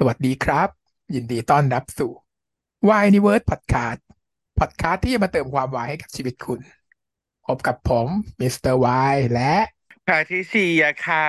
[0.00, 0.68] สวัสดีครับ
[1.14, 2.12] ยินดีต้อนรับสู่
[2.88, 4.00] Yniverse Podcast
[4.58, 6.60] Podcast ที่จะมาเติมความวายให้กับชีวิตคุณ
[7.46, 8.08] พบกับผม
[8.40, 9.54] มิสเตอร์วายและ
[10.04, 11.28] แพทริเซียค่ะ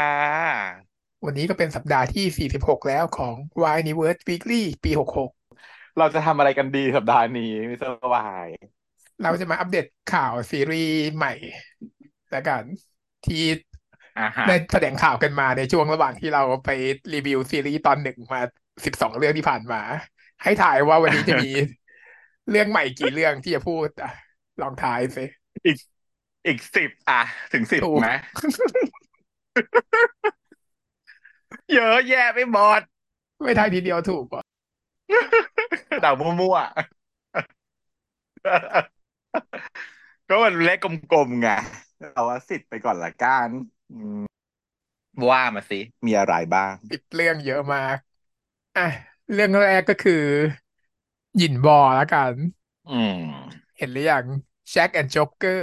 [1.26, 8.48] วันนี้ก็เป็นสัปดาห์ที่ 46 แล้วของ Yniverse Weekly ปี 66 เราจะทำอะไรกันดีสัปดาห์นี้มิสเตอร์วาย
[9.24, 11.34] เราจะมาอัปเดตข่าวซีรีส์ใหม่
[12.32, 12.64] แล้วกัน
[13.26, 13.67] ที่อ่าฮะ
[14.46, 16.70] ได้แถลงข่าวกันมาในช่วงระหว่างที่เราไป
[17.14, 18.42] รีวิวซีรีส์ตอนหนึ่งมา
[18.86, 19.82] 12เรื่องที่ผ่านมา
[20.44, 21.50] ให้ถ่ายว่าวันนี้จะมี
[22.50, 24.10] เรื่องใหม่กี่เรื่องที่จะพูดอะ
[24.62, 25.26] ลองทายสิ
[25.66, 25.78] อีก
[26.48, 27.22] อีกสิบอะ
[27.54, 28.10] ถึงสิบถูกไหม
[31.74, 32.82] เยอะแยะไปหมด
[33.44, 34.42] ไม่ทายทีเดียวถูกป่ะ
[36.02, 41.48] เดามั่วๆก็มันเลขกลมๆไง
[42.14, 43.77] เอาว่าสิบไปก่อนละกันอืม
[45.30, 47.98] ว่ามาสิ มีอะไรบ้างติดเรื่องเยอะมาก
[48.78, 48.88] อะ
[49.34, 50.24] เรื่องแรกก็คือ
[51.38, 52.34] หยินบอแล้วกัน
[52.90, 53.18] อืม
[53.78, 54.26] เห็นหรือยัง
[54.74, 55.60] Jack and Joker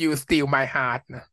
[0.00, 1.24] You Steal My Heart นะ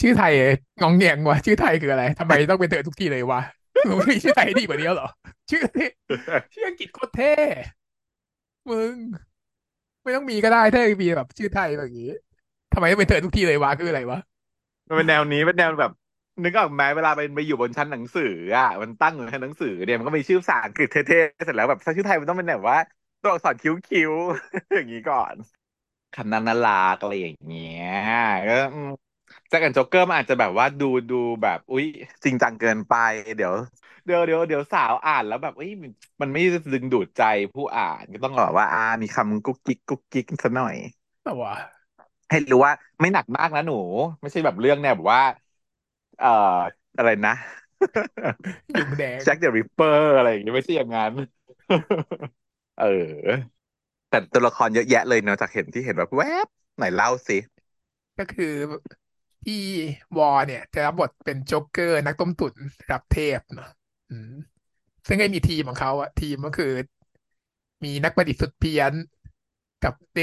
[0.00, 0.32] ชื่อไทย
[0.80, 3.40] งองแงงวะชื่อไทยคืออะไรทำไมต้องเป็นเธอทุกทีเลยวะ
[3.86, 5.08] มึงไม่มีชื่อไทยดีกว่านี้เหรอ
[5.50, 5.88] ชื่อที่
[6.54, 7.34] ชื่ออังกฤษโคตรเท่
[8.70, 8.94] มึง
[10.02, 12.10] ไม่ต้องมีก็ได้ถ้ามีแบบ ชื่อไทยแบบนี้
[12.74, 14.18] ทำไมต้องเป็นเธอทุกทีเลยวะคืออะไรวะ
[14.88, 15.92] มันเป็นแนวนี้เป็นแนวแบบ
[16.44, 18.24] นึกออกไหมเวลาไปไปอยู่บนชั้นหนังสือ
[18.56, 22.78] อะมันตั้งอยู่ในชั้นหนังสือเนี่ยมันก็มีชื่อภาษาอังกฤษเท่ๆเสร็จแล้วแบบชื่อไทยมันต้องเป็นแบบว่า
[23.20, 25.36] ตัวอักษรคิ้วท์ๆ อย่างนี้ก่อน
[26.12, 27.84] คำนั้นน่ารักอะไรอย่างเงี้ย
[28.48, 28.54] ก็
[29.48, 31.84] Jack and Joker มันอาจจะแบบว่าดูดูแบบอุ๊ย
[32.24, 32.92] จริงจังเกินไป
[33.36, 33.52] เดี๋ยว
[34.04, 35.70] เดี๋ยวเดี๋ยวเดี๋ยวสาวอ่านแล้วแบบเอ้ย
[36.22, 36.40] มันไม่
[36.72, 37.22] ดึงดูดใจ
[37.54, 40.74] ผู้อ่านก็ต้องแบบว่าอ่ามีคำกุ๊กกิ๊กกุ๊กกิ๊กสักหน่อย
[41.22, 41.52] แต่ว่า
[42.30, 43.74] ให้รู้ว่าไม่หนักมากนะหนู
[44.20, 45.22] ไม่ใช่แบบเรื่องแนวแบบว่า
[46.18, 46.28] เอ่อ
[46.96, 47.32] อะไรนะ
[48.78, 51.12] ยุงแดงแจ็คเดอะริปเปอร์อะไรอย่างเงี้ยไม่ใช่อย่างนั้น
[52.76, 53.54] เออ
[54.08, 57.34] แต่ตัวละครเยอะแยะเลยเนาะจากเห็นที่เห็นแบบแวบไหนเล่าสิ
[58.18, 58.54] ก็คือ
[59.44, 59.54] ที่
[60.18, 63.68] วอเนี่ยจะรับบทเป็นโจ๊กเกอร์นักต้มตุ๋นระดับเทพเนาะ
[64.10, 64.32] อืม
[65.08, 66.72] ซึ่งก็มีทีมของเขาอะทีมก็คือ
[67.84, 68.92] มีนักประดิษฐ์สุดเพี้ยน
[69.84, 70.20] กับเด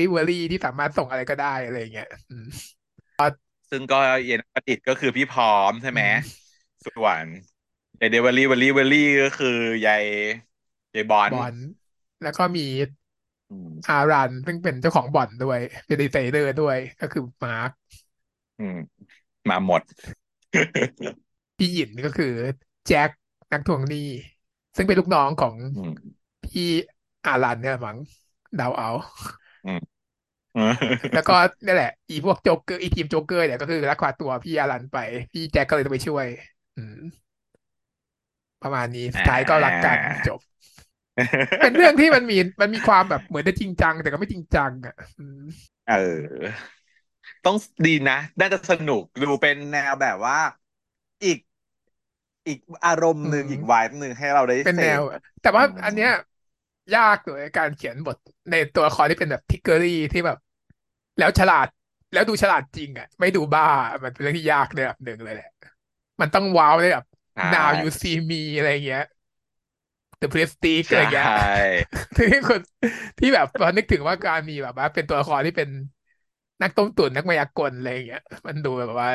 [0.00, 2.46] ลิเวอรี่ที่สามารถส่งอะไรก็ได้อะไรอย่างเงี้ยอืม
[3.70, 6.16] ซึ่งก็เย็นประดิษฐ์ก็คือพี่พร้อมใช่ไหมอืม
[6.84, 7.26] ส่วน
[8.00, 9.48] ยายเดวอรี่วอรี่วอรี่ก็คือ
[9.84, 10.04] ยาย
[10.94, 11.54] ยายบอลบอล
[12.22, 12.66] แล้วก็มี
[13.50, 17.70] อืมอารันซึ่งเป็นเจ้าของบ่อนด้วย เป็นดีไซเนอร์ด้วยก็คือมาร์ค
[18.58, 18.74] อืม
[19.48, 19.82] มาหมด
[21.58, 22.26] พี่หยินก็คือ
[22.86, 23.10] แจ็ค
[23.52, 23.98] นักทวงหนี้
[24.76, 26.62] ซึ่งเป็นลูกน้องของอืมพี่
[27.24, 27.98] อารันเนี่ยมั้ง
[28.56, 28.88] เดาเอา
[29.64, 29.96] อืม
[31.12, 31.32] แล้วก็
[31.64, 34.96] นี่แหละ อีพวกโจ๊กเกอร์อีทีมโจ๊กเกอร์เนี่ยก็คือลักพาตัวพี่อารันไป
[35.32, 36.26] พี่แจ็คก็เลยต้องไปช่วย
[36.76, 36.96] อืม
[38.62, 40.40] ประมาณนี้สุดท้ายก็รักกันจบ
[41.60, 45.42] เป็นเรื่องที่มันมีมันมีความแบบเหมือนจะจริงจัง แต่ก็ไม่จริงจังอะอืม
[45.86, 46.56] เออ
[47.44, 47.56] ต้อง
[47.86, 50.38] ดีนะน่าจะสนุกดูเป็นแนวแบบว่า
[51.24, 51.38] อีก
[52.46, 55.00] อีกอารมณ์หนึ่งอืมอีกวายหนึ่งให้เราได้เป็นเสแนพว
[55.40, 56.10] แต่ว่าอืมอันเนี้ย
[56.94, 58.16] ยากเลยการเขียนบท
[58.50, 60.36] ในตัวละครที่เป็นแบบทิกเกอรี่ที่แบบ
[61.18, 61.66] แล้วฉลาด
[62.12, 63.62] แล้วดูฉลาดจริงอะ ไม่ดูบ้า
[64.04, 65.46] มันเป็นเรื่องที่ยากในระดับหนึ่งเลยแหละ
[66.20, 67.04] มันต้องว้าวเลยแบบ
[67.34, 69.00] ใช่ now you see me อะไรเงี้ย
[70.20, 71.86] the prestige อะไรเงี้ยใช่
[72.16, 72.60] ที่คน
[73.18, 75.68] ที่แบบพอนึกถึงว่าการมีแบบว่า เป็นตัวละครที่เป็น
[76.62, 79.08] นักต้มตุ๋นนักมายากลอะไรเงี้ย มันดูแบบว่า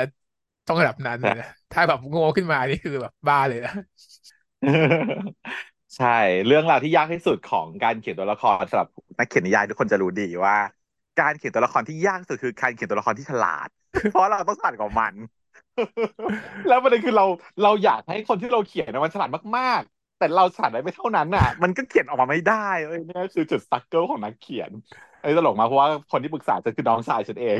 [0.67, 3.71] ต้องระดับนั้นเลยนะถ้าแบบโง่ขึ้นมานี่คือแบบบ้าเลยนะ
[5.95, 6.07] ใช่
[6.45, 10.55] เรื่องราวที่ยากที่สุดของการเขียนตัวละครสำหรับนักเขียนนิยายทุกคนจะรู้ดีว่า
[11.17, 13.67] การเขียนตัวละครที่ยากที่สุดคือการเขียนตัวละครที่ฉลาด
[14.09, 15.15] เพราะเราต้องฉลาดกว่ามัน
[16.67, 17.25] แล้วประเด็นคือเรา
[17.63, 22.53] เราอยากให้คนที่เราเขียนมันฉลาดมากๆ แต่เราฉลาดได้ไม่เท่านั้นน่ะ มันก็เขียนออกมาไม่ได้
[22.85, 24.71] เอ้ยนี่คือจุดสักเกิลของนักเขียน
[25.21, 27.57] ไอ้ตลกมาเพราะว่าคนที่ปรึกษาจะคือน้องชายฉันเอง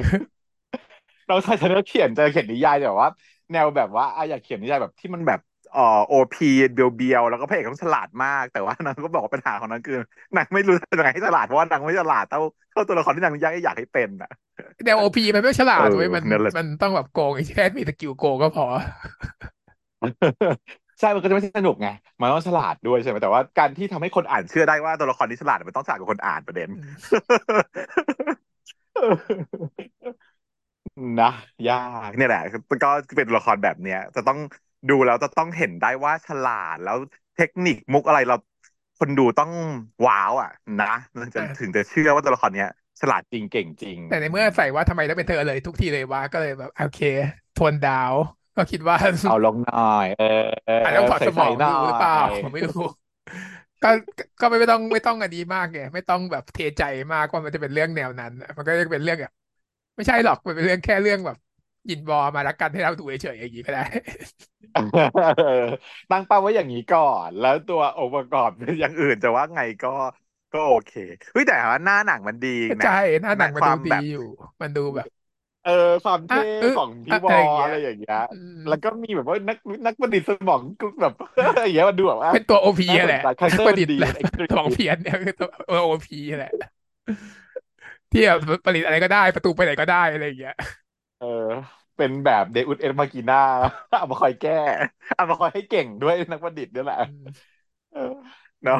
[1.30, 3.10] น้องชายฉันก็เขียนจะเขียนนิยายแบบว่า
[3.52, 5.40] แนวแบบว่าอยากเขียนนิยายแบบที่มันแบบ
[5.72, 9.96] เอ่อโอพีเบียวเบียวๆแล้วก็พระเอกต้องฉลาดมาก แต่ว่านางก็บอกว่าปัญหาของนางคือ
[10.36, 12.40] นางไม่รู้จะทำยังไงให้ฉลาดเพราะว่านางไม่ฉลาดเท่า
[12.72, 14.30] เท่าตัวละครที่นางอยากอยากให้เป็นอะ
[14.86, 18.66] แนวโอพีมันไม่ฉลาดเออเว้ยมันนั่นแหละมันต้องแบบโกงแค่มีสกิลโกงก็พอ
[21.00, 21.88] ใช่ มันก็จะไม่สนุกไง
[22.20, 26.70] มันต้องฉลาดด้วยใช่ไหมแต่ว่าการที่ทำให้คนอ่านเชื่อได้ว่าตัวละครนี้ฉลาดมันต้องฉลาดกว่าคนอ่านประเด็น
[31.20, 31.26] นะ
[31.68, 31.76] ยา
[32.08, 32.40] กเนี่ยแหละ
[32.84, 32.88] ก็
[33.18, 34.38] เป็นตัวละครแบบเนี้ย จะต้อง
[34.90, 36.98] ดูแล้วจะต้องเห็นได้ว่าฉลาดแล้ว
[37.36, 38.36] เทคนิคมุกอะไรเรา
[38.98, 39.52] คนดูต้อง
[40.06, 40.50] ว้าวอะ
[40.80, 40.86] นะ
[41.20, 42.68] มันจะอ่าถึงจะเชื่อว่าตัวละครเนี้ย
[43.02, 46.98] ฉลาดจริงเก่งจริง แต่ในเมื่อใส่ว่าทำไมต้องเป็นเธอเลยทุกทีเลยว่าก็เลยแบบโอเค
[47.54, 48.16] โทนดาว
[48.56, 50.26] ก็คิดว่าเอาลงหน่อย เออ
[50.66, 52.76] เอออาจเอจะต้องอถอดสใส่มใส่องหน่อดูหรือเปล่ายไม่รู้
[53.82, 53.88] ก็
[54.40, 56.82] ก็ไม่ต้องไม่ต้องอันนี้มากไงไม่ต้องแบบเทใจ
[57.14, 59.32] มากว่ามันจะเป็นเรื่องแนวนั้นอะมันก็จะเป็นเรื่องแบบ
[59.96, 61.38] ไม่ใช่หรอกมันเป็นเรื่องแค่เรื่องแบบ
[61.90, 63.82] ยินบอลมารักกันให้เราดูเฉยๆอย่างนี้ก็ได้
[64.74, 65.44] เออ
[66.10, 69.90] ตั้งเป้าไว้อย่างนี้ก่อน แล้วตัวองค์ประกอบเป็นอย่างอื่นจะว่าไงก็
[70.52, 70.92] ก็โอเค
[71.32, 72.50] เฮ้ยแต่ว่าหน้าหนังมันดี
[72.82, 72.92] นะใช่
[73.22, 74.22] หน้าหนังมันคดูวามดีแบบอยู่
[74.62, 75.08] มันดูแบบ
[75.62, 75.72] เออ
[76.04, 80.62] ความอะเท่เออของพี่อะวอะอไรอย่างเงี้ยอะไรอย่างเงี้ยอืมแล้วก็มีแบบว่านักนักประดิษฐ์สมอง
[81.02, 81.14] แบบ
[81.64, 86.52] อย่างเงี้ยมันดูแบบว่าเป็นตัวโอพีน่าสนแหละใจคาแรคเตอปร์ระมันดิษฐ์ดีแหละเอ็กซ์ตรีสมองเพี้ยนเนี่ยคือตัวโอพีแหละ
[88.12, 90.54] ที่แบบผลิตอะไรก็ได้ประตูไปไหนก็ได้อะไรอย่างเงี้ย
[91.22, 91.28] เออ
[91.98, 93.38] เป็นแบบเดอุดเอ็นมากีน่า
[94.00, 94.52] เอามาคอยแก้
[95.16, 97.24] เอามาคอยให้เก่งด้วยนักประดิษฐ์นี่แหละอืม
[97.92, 98.00] เออ
[98.64, 98.80] เนาะ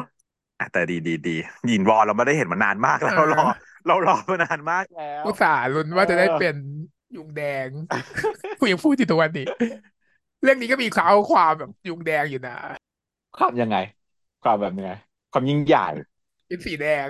[0.58, 1.36] อะแต่ดีดีดี
[1.70, 3.44] ยินวอลเราไม่ได้เห็นมานานมากแล้วเออเรารอ
[3.86, 6.56] เรารอมานานมากแล้วอุตส่าห์ลุ้นว่าจะได้เป็น
[7.16, 7.68] ยุงแดง
[8.60, 9.46] กูยังพูดอยู่ทุกวันนี้
[10.42, 12.56] เรื่องนี้ก็มีเขาความแบบยุงแดงอยู่นะ
[13.36, 13.76] ความยังไง
[14.42, 14.90] ความแบบยังไง
[15.32, 15.82] ความยิ่งใหญ่
[16.46, 17.08] เป็นสีแดง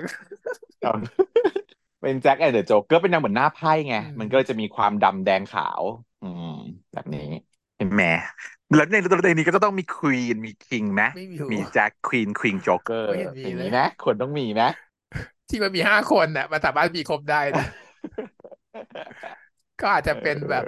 [2.03, 5.81] เอาเป็น Jack and the Joker เป็นแนวเหมือนหน้าไพ่ไงอืมมันก็จะมีความดำแดงขาว
[6.21, 6.49] อืม
[6.93, 7.21] แบบนี้
[7.77, 8.03] เห็นไหม
[8.75, 14.69] แล้วในตัวนี้ก็จะต้องมี queen มี king ไหมไม่มีมีแจ็คควีนควีนโจ๊กเกอร์ไม่เห็นมีอย่างเลยนี้นะควรต้องมีนะ
[15.49, 17.65] ที่มันมีห้าคนน่ะมันสามารถมีครบได้นะ
[19.79, 20.65] ก็อาจจะเป็นแบบ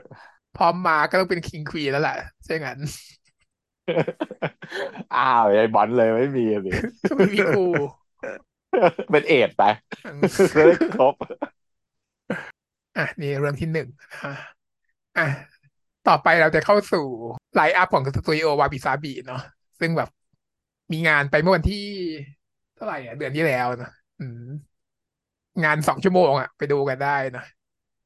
[0.54, 2.16] พร้อมมาก็ต้องเป็น king queen แล้วล่ะ
[2.46, 2.80] ใช่งั้น
[5.12, 6.72] อ้าวไอ้บอลเลยไม่มีสิ
[7.08, 7.62] ก็ไม่มีคู่
[9.12, 9.64] เป็นเอดไป
[10.06, 10.22] อืม
[10.58, 11.16] จะได้ครบ
[12.98, 13.88] อะนี่เรื่องที่หนึ่ง
[14.24, 14.34] นะ
[15.18, 15.28] อะ
[16.08, 17.06] ต่อไปเราจะเข้าสู่
[17.56, 19.42] line up ของสตูดิโอวาบิซาบิเนาะ
[19.80, 20.10] ซึ่งแบบ
[20.92, 21.86] มีงานไปเมื่อวันที่
[22.76, 24.50] เท่าไหร่อะ เดือนที่แล้วเนอะอืม
[25.64, 27.44] งานสองชั่วโมงอะ ไปดูกันได้นะ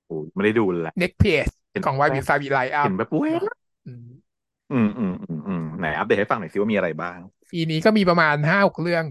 [0.07, 3.33] โอ้ยไม่ได้ดูเลย next page เห็นของวาบิซาบิ line up เห็นแบบเว้ย
[3.87, 4.07] อืม
[4.71, 7.17] อืมอืมอืมอืมไหนอัปเดตให้ฟังหน่อยสิว่ามีอะไรบ้าง
[7.51, 9.05] ปีนี้ก็มีประมาณห้าหกเรื่อง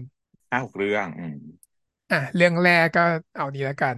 [0.51, 1.35] ห้าหกเรื่อง อืม
[2.09, 3.01] อะเรื่องแรกก็
[3.35, 3.97] เอานี้แล้วกัน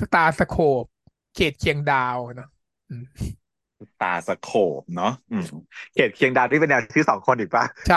[0.00, 0.88] Star Scope
[1.34, 2.48] เขตเคียงดาวเนาะ
[2.88, 3.04] อืม
[4.00, 4.50] ตาสโค
[4.80, 5.44] บเนาะอืม
[5.92, 7.96] เขตเคียงดาวที่เป็นแนวชื่อสองคนอีกปะใช่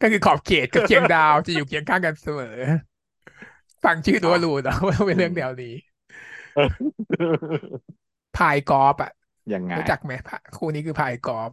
[0.00, 2.46] ก็คือขอบเขตกับเคียงดาวจะอยู่เคียงข้างกันเสมอ
[3.84, 5.74] ฟังชื่อดูก็รู้เนอะว่าเป็นเรื่องแนวนี้
[8.34, 9.10] พายกอล์ฟอะ
[9.52, 11.50] ยังไงรู้จักไหมพะคู่นี้คือพายกอล์ฟ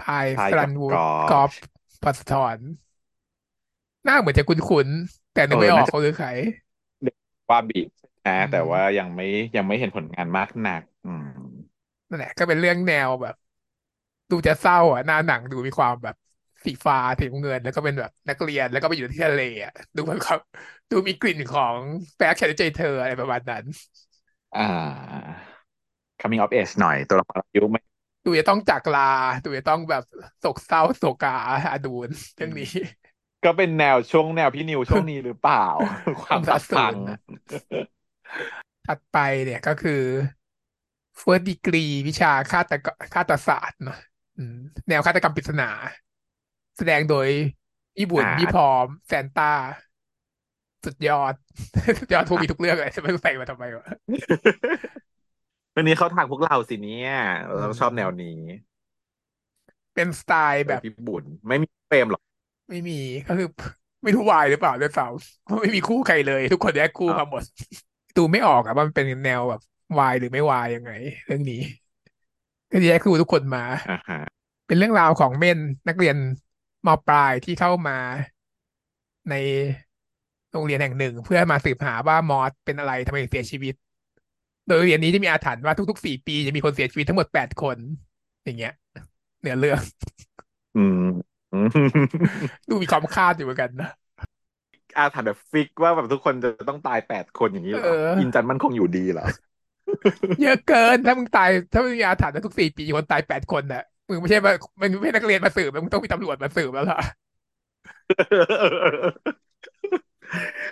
[0.00, 1.52] พายพายสกับรันวูดกอล์ฟกอล์ฟ
[2.02, 2.58] พัสทอน
[4.04, 6.28] หน้าเหมือนจะคุ้นๆแต่นึกเออไม่ออกน่าจะเขาคือใคร
[7.50, 7.80] ว่าบี
[8.26, 9.24] นะอืมแต่ว่ายังไม่
[9.56, 11.26] ยังไม่เห็นผลงานมากหนัก อืม
[12.08, 13.34] นั่นแหละ ก็เป็นเรื่องแนวแบบ
[14.30, 16.14] ดูจะเศร้าอะหน้าหนังดูมีความแบบ
[16.64, 20.36] สีฟ้าสีน้ำเงิน แล้วก็เป็นแบบนักเรียนแล้วก็ไปอยู่ที่ทะเลอะดูเหมือนเขา
[20.90, 21.78] ดูมีกลิ่นของ
[22.16, 23.64] แฟกฉันใจเธออะไรประมาณนั้น
[24.54, 25.34] อ่า
[26.20, 27.80] coming of age หน่อย ตัวละครอายุไม่
[28.24, 29.00] ดูจะต้องจากลา
[29.44, 30.02] ดูจะต้องแบบ
[30.38, 31.30] โศกเศร้าโศกา
[31.70, 32.66] อาดูนเรื่องนี้
[33.44, 35.66] ก็เป็นแนวช่วงแนวพี่นิวช่วงนี้หรือเปล่า
[36.22, 37.18] ความสัสัดบส่พัวนนนะ
[38.86, 40.02] ถัดไปเนี่ยก็คือ
[41.20, 43.98] first degree วิชาฆาตกฆาตศาสตร์เนอะ
[44.38, 44.58] อืม
[44.88, 45.70] แนวฆาตกรรมปริศนา
[46.78, 47.28] แสดงโดย
[47.96, 49.52] พี่บุญอ่าพี่พร้อม แซนต้า
[50.84, 51.34] สุดยอด
[51.98, 53.86] สุดยอดทูกมีทุกเรื่องเลยจะไม่รู้ใส่มาทำไมวะ
[55.74, 57.12] วันนี้เขาทางพวกเราสิเนี่ย
[57.60, 58.38] เราชอบแนวนี้
[59.94, 62.22] เป็นสไตล์แบบพี่บุญไม่มีเฟรมหรอก
[62.68, 62.94] ไม่มี
[63.26, 63.48] ก็คือ
[64.02, 67.42] ไม่รู้วายหรือเปล่าด้วยซ้ำเพราะไม่มีคู่ใครเลย ทุกคนแยกคู่มาหมด
[68.16, 69.60] ดูไม่ออกอะว่ามันเป็นแนวแบบ
[69.98, 70.90] วายหรือไม่วายยังไง
[71.26, 71.56] เรื่องนี้
[72.70, 74.18] ก็แยกคู่ทุกคนมาอ่าฮะ
[74.66, 76.16] เป็นเรื่องราวของเม่นนักเรียน
[76.86, 77.98] มปลายที่เข้ามา
[79.24, 79.34] ใน
[80.50, 83.74] โรงเรียนแห่งหนึ่ง เพื่อมาสืบหาว่ามอสเป็นอะไรทำไมถึงเสียชีวิต
[84.66, 87.78] โดยโรงเรียนนี้จะมีอาถรรพ์ว่าทุกๆสี่ปีจะมีคนเสียชีวิตทั้งหมดแปดคน
[88.44, 88.72] อย่างเงี้ย
[89.40, 89.80] เนื้อเรื่อง
[90.74, 91.33] อืมอืม
[92.68, 93.90] ดูมีความคาดอยู่เหมือนกันนะ
[94.96, 99.26] อาถรรพ์แบบฟิกว่าแบบทุกคนจะต้องตายแปดคนอย่างนี้เหรอเอออินจันมันคงอยู่ดีเหรอ
[100.42, 107.00] เยอะเกินถ้ามึงตายถ้ามึงมีอาถรรพ์ทุกสี่ปีคนตายแปดคนน่ะมึงไม่ใช่ว่ามึงไม่ใช่นักเรียนมาสืบมึงต้องมีตำรวจมาสืบแล้วล่ะ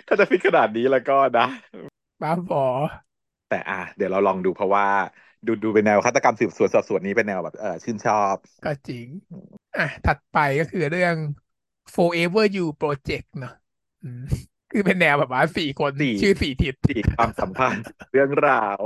[0.07, 1.47] ถ้าจะฟิกขนาดนี้แล้วก็นะ
[2.21, 2.65] บ้าบอ
[3.49, 4.85] แต่อะเดี๋ยวเราลองดูเพราะว่า
[5.47, 8.35] ดูดูเป็นแนวฆาตกรรมสืบสวนสอบสวนนี้เป็นแนวแบบเออชื่นชอบ
[8.65, 9.07] ก็จริง
[9.75, 11.15] อะถัดไปก็คือเรื่อง
[11.95, 13.51] Forever You Project เนอะ
[14.01, 14.19] อืม
[14.71, 18.79] คือเป็นแนวแบบว่าสี่คนสี่ชื่อสี่ทิศสี่ความสัมพันธ์ เรื่องราว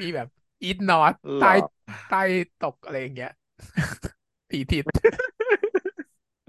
[0.00, 0.28] มีแบบ
[0.64, 1.52] Eat North หรอใต้
[2.08, 2.18] ใต้
[2.58, 3.30] ตกอะไรอย่างเงี้ย
[4.50, 4.84] สี่ทิศ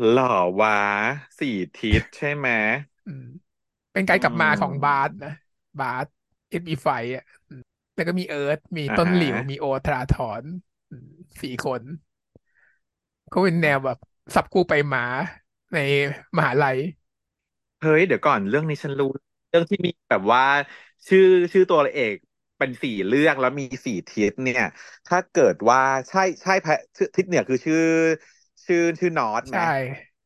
[0.09, 0.25] หล่อ
[0.59, 0.71] วะ
[1.39, 2.47] สี่ทิศใช่ไหม
[3.05, 3.23] อืม
[3.93, 5.31] เป็นการกลับมาของอืมบาสนะ
[5.79, 6.07] บาส
[6.49, 7.23] เอ็ดบีไฟอะ
[7.95, 10.45] แล้วก็มีเอิร์ธมีอ่าฮะต้นหลิว มีโอตราธร
[10.89, 11.09] อืม
[11.41, 11.83] สี่คน
[13.31, 13.97] ก็เป็นแนวแบบ
[14.35, 14.99] สับคู่ไปมา
[15.73, 15.77] ใน
[16.37, 16.77] มหาลัย
[17.79, 19.05] เฮ้ย เดี๋ยวก่อนเรื่องนี้ฉันรู้
[19.49, 20.43] เรื่องที่มีแบบว่า
[21.07, 21.21] ชื่อ
[21.53, 22.15] ชื่อตัวเอก
[22.57, 24.61] เป็นสี่เรื่องแล้วมีสี่ทิศเนี่ย
[25.07, 27.77] ถ้าเกิดว่าใช่ใช่แพะชื่อทิศเหนือคือชื่อ
[28.65, 29.61] ชื่อชื่อนอร์ทไหมใช่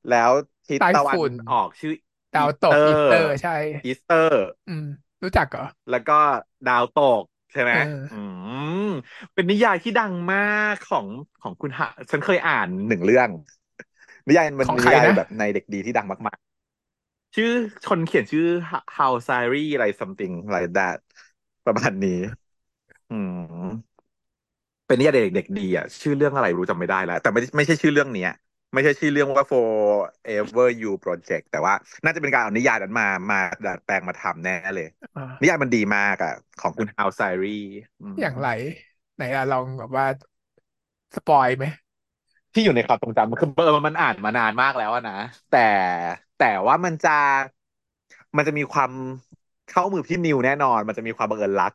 [0.08, 0.32] แล้ว
[0.68, 1.92] ทิศใต้ตะวันฝุ่นออกชื่อ
[2.34, 3.52] ดาวตอีสเตอร์กอีสเตอร์ ใช่
[3.86, 4.36] อีสเตอร์
[4.68, 4.84] อืม
[5.24, 6.14] รู้จักเหรอ แล้วก็
[6.66, 7.24] ดาวตก
[7.56, 7.76] ใช่ไหมเอ
[8.10, 8.16] อือ
[8.80, 8.88] ม
[9.34, 10.40] เป็นนิยายที่ดังมา
[10.72, 11.08] กของ
[11.42, 13.30] ของคุณหะฉันเคยอ่านหนึ่งเรื่อง
[14.28, 17.48] นิยายมันของใครนะนิยายแบบในเด็กดีที่ดังมากๆ ชื่อ
[17.86, 18.44] คนเขียนชื่อ
[18.98, 20.98] How Sari อะไร something like that
[21.66, 22.12] ประมาณนี้
[23.10, 23.14] อื
[23.64, 23.96] ม
[24.88, 28.30] เป็นนิยายเด็กเด็กดีอะชื่อเรื่องอะไรรู้จำไม่ได้แล้วแต่ไม่ไม่ใช่ชื่อเรื่องเนี้ย
[28.76, 37.48] ไม่ใช่ชื่อเรื่องว่า Forever You Project แต่ว่าน่าจะเป็นการเอานิยายนั้นมามาดัดแปลงมาทำแน่เลยอ่นิายายมันดีมากอะของคุณ How Sari
[38.02, 38.48] อืมอย่างไร
[39.16, 40.06] ไหนอะลองแบบว่า
[41.16, 41.66] สปอยไหม
[42.54, 45.14] ที่อยู่ในความทรงจำคือเบอร์มันอ่านมานานมากแล้วอะนะ
[45.50, 45.58] แต่
[46.38, 47.10] แต่ว่ามันจะ
[48.38, 48.92] มันจะมีความ
[49.68, 51.74] เข้ามือพี่นิวแน่นอน มันจะมีความบังเอิญรัก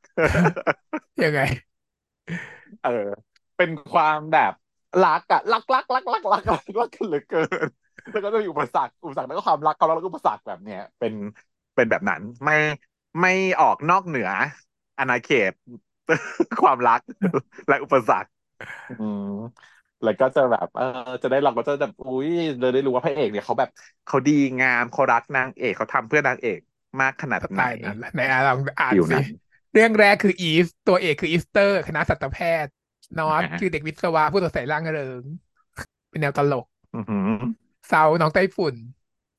[1.23, 1.40] ยังไง
[2.80, 2.90] เออ
[3.57, 4.52] เป็นความแบบ
[5.04, 7.68] รักอะรักรักรักรักรักรักรักกันเหลือเกิน
[8.11, 11.14] แล้วก็จะมีอุปสรรคอุปสรรคแล้วก็ความรักเขาแล้วก็อุปสรรคแบบเนี้ยเป็น
[11.75, 12.54] เป็นแบบนั้น ไม่
[13.20, 14.28] ไม่ออกนอกเหนือ
[14.99, 15.52] อาณาเขต
[16.62, 17.00] ความรัก
[17.68, 18.30] และอุปสรรค
[18.88, 19.23] อืม
[20.02, 20.85] แล้วก็จะแบบเออ
[21.23, 22.28] จะได้เราก็จะแบบอุ้ย
[22.59, 23.68] เลยได้รู้ว่าพระเอกเนี่ยเขาแบบ
[24.06, 26.61] เขาดีงามเขารักนางเอกเขาทำเพื่อนางเอก
[27.00, 29.25] มากขนาดสไตไหนล์นั้นแหละไหนอะลองอ่านสิอยู่นั้น
[29.73, 32.73] เรื่องแรกคืออีฟตัวเอกคืออีสเตอร์ คณะสัตวแพทย์
[33.19, 35.25] นอตอ่าคือเด็กวิศวะผู้สดใสร่างเริง
[36.11, 37.31] เป็นแนวตลกอือหือ
[37.87, 38.75] เศร้าน้องไต้ฝุ่น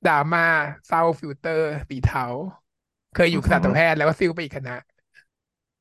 [0.05, 0.41] ดราม่า
[0.87, 2.21] เศร้าฟิลเตอร์สีเทา
[3.13, 4.75] เคยอยู่อือหือสัตวแพทย์แล้วก็ซิ่วไปอีกคณะ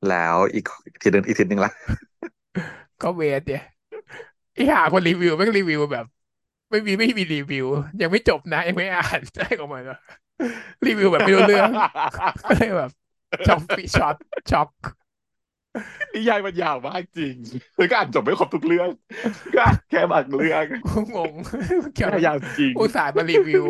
[0.09, 1.71] แล้วอีกอีกทีหนึ่งอีกทีหนึ่งละ
[3.01, 3.63] ก็เวทเนี่ย
[4.55, 6.07] ไอ้หาคนรีวิวไม่งรีวิวแบบ
[6.71, 7.67] ไม่มีไม่มีรีวิว
[8.01, 9.97] ยังไม่จบนะยังไม่อ่านได้ออกมาแล้ว
[10.87, 11.71] รีวิวแบบไม่รู้เรื่อง
[12.49, 12.91] ก็เลยแบบ
[13.47, 14.17] ช็อกปีช็อต
[14.51, 14.69] ช็อก
[16.15, 17.37] นิยายมันยาวมากจริง
[17.77, 18.91] แล้วก็อ่านจบไม่ครบทุกเรื่อง
[19.55, 20.65] ก็อ่านแค่บางเรื่อง
[21.15, 21.35] งง
[21.95, 23.65] เกี่ยวนิยายยาวจริง อุตส่าห์มารีวิว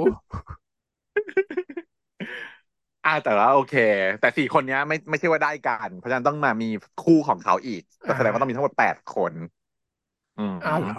[3.05, 3.73] อ่าแต่ว่าโอเค
[4.21, 6.67] แต่สี่คนเนี้ยไม่ไม่ใช่ว่าได้กัน เพราะฉะนั้นต้องมามี
[6.99, 9.33] คู่ของเขาอีกก็อ่าแสดงว่าต้องมีทั้งหมดแปดคน
[10.37, 10.95] อืมอ้าวเหรอ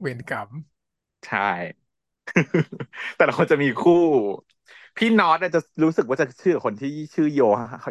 [0.00, 0.50] เวรกรรม
[1.22, 1.38] ใช่
[3.16, 3.92] แต่ละคนจะมีคู่
[4.96, 7.40] พี่น็อตเนี่ยจะรู้สึกว่าจะชื่อคนที่ชื่อโย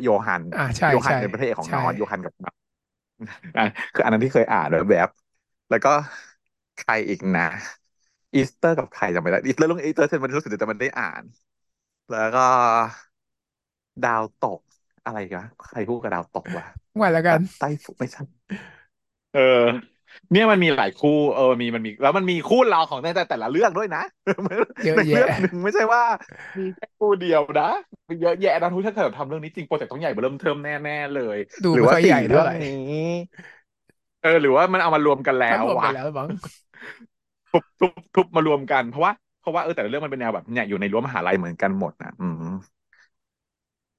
[0.03, 2.53] โยฮันอ่าใช่โยฮัใช่นเป็นพระเอกของใช่น็อตโยฮันกับน็อต
[3.55, 3.61] อะ
[3.93, 5.09] คืออันนั้นที่เคยอ่านแบบแบบ
[5.69, 5.89] แล้วก็
[6.75, 7.43] ใครอีกนะ
[8.35, 11.23] อีสเตอร์กับใครจำไม่ได้อีสเตอร์เรื่องอีสเตอร์ฉันมันรู้สึกแต่มันได้อ่าน
[12.09, 12.41] แล้วก็
[14.03, 14.61] ดาวตก
[15.05, 16.65] อะไรกันใครพูดกับดาวตกวะ
[16.99, 18.21] ว่าแล้วกันไต้ฝุ่นไม่ใช่
[19.31, 19.39] เออ
[20.31, 24.01] เนี่ยมันมีหลายคู่เออมีมันมีแล้วมันมีคู่เราของในแต่แต่ละเรื่องด้วยนะ
[24.83, 26.03] เยอะในแยะเรื่องหนึ่งไม่ใช่ว่า
[26.57, 27.63] มีแค่คู่เดียวนะ
[28.09, 32.69] มีเยอะแยะนะทุกถ้าเกิดทำเรื่องนี้จริงโปรเจกต์ต้องใหญ่เริ่มเทิมแน่ๆเลยดูหรือว่าสี่ไม่ค่อยใหญ่เรื่องเท่าไหร่นี้
[34.21, 36.29] เออหรือว่ามันเอามารวมกันแล้ถ้ารวมววะกันแล้วมั้ง
[37.51, 42.43] ทุบทุบทุบมารวมกันเพราะว่าเพราะว่าเออแต่ละเรื่องมันเป็นแนวแบบเนี่ยอยู่ในรั้วมหาลัยเหมือนกันหมดนะอืม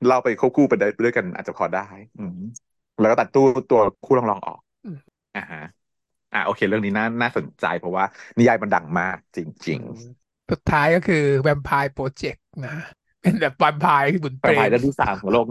[0.07, 1.81] เราไปควบคู่ไปได้ด้วยกันอาจจะพอได้
[2.19, 2.39] อืม
[3.01, 4.99] แล้วก็ตัดตู้ตัวคู่รองๆออกอืม
[5.35, 5.61] อ่าฮะ
[6.35, 8.05] อ่าโอเค เรื่องนี้น่าน่าสนใจเพราะว่า
[8.37, 9.91] นิยายมันดังมากจอืริงม
[10.51, 12.71] สุดท้ายก็คือแวมไพร์โปรเจกต์นะ
[13.21, 15.47] เป็นแบบแวมไพร์บุญๆแต่ภายเปรมในที่สามของโลก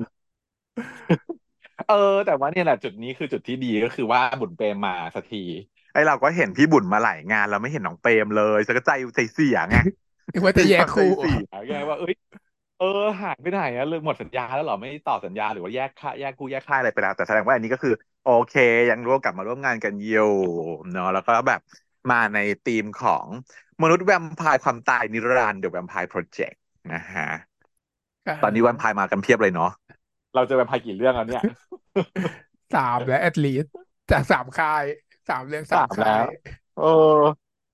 [1.86, 1.94] เออ
[2.26, 5.38] แต่ว่าเนี่ยแหละจุดนี้คือจุดที่ดีก็คือว่าบุญเปรมมาสักที
[5.92, 9.76] ไอเราก็เห็นพี่บุญมาหลายงานเราไม่เห็นน้องเปรมเลยฉันก็ใจใจเสียไง
[10.34, 12.14] นึกว่าจะมีความใจแยกคู่เสียไงว่าเอ้ย
[12.84, 17.92] เออหายไปไหนอะเลยหมดสัญญาแล้วเหรอไม่ต่อสัญญาหรือว่าแยกค่ายแยกกู้แยกค่ายอะไรไปแล้ว แต่แสดงว่าอันนี้ก็คือ
[18.24, 18.54] โอเค
[18.90, 20.22] ยังร่วมกลับมาร่วมงานกันอยู่
[20.92, 21.60] เนาะแล้วก็แบบ
[22.10, 23.28] มาในธีมของ
[23.82, 26.56] มนุษย์แวมไพร์ความตายนิรันดร์ The Vampire Project
[26.94, 27.28] นะฮะ
[28.28, 29.72] อ่ตอนนี้แวมไพร์มากันเพียบเลยเนาะ
[30.34, 31.44] เราเจอแวมไพร์กี่เรื่องแล้วเนี่ย
[32.74, 33.66] สามแล้ว at least
[34.12, 34.84] จากสามค่าย
[35.30, 36.28] สามเรื่องสาสามค่ายมแล้ว
[36.76, 36.84] เออ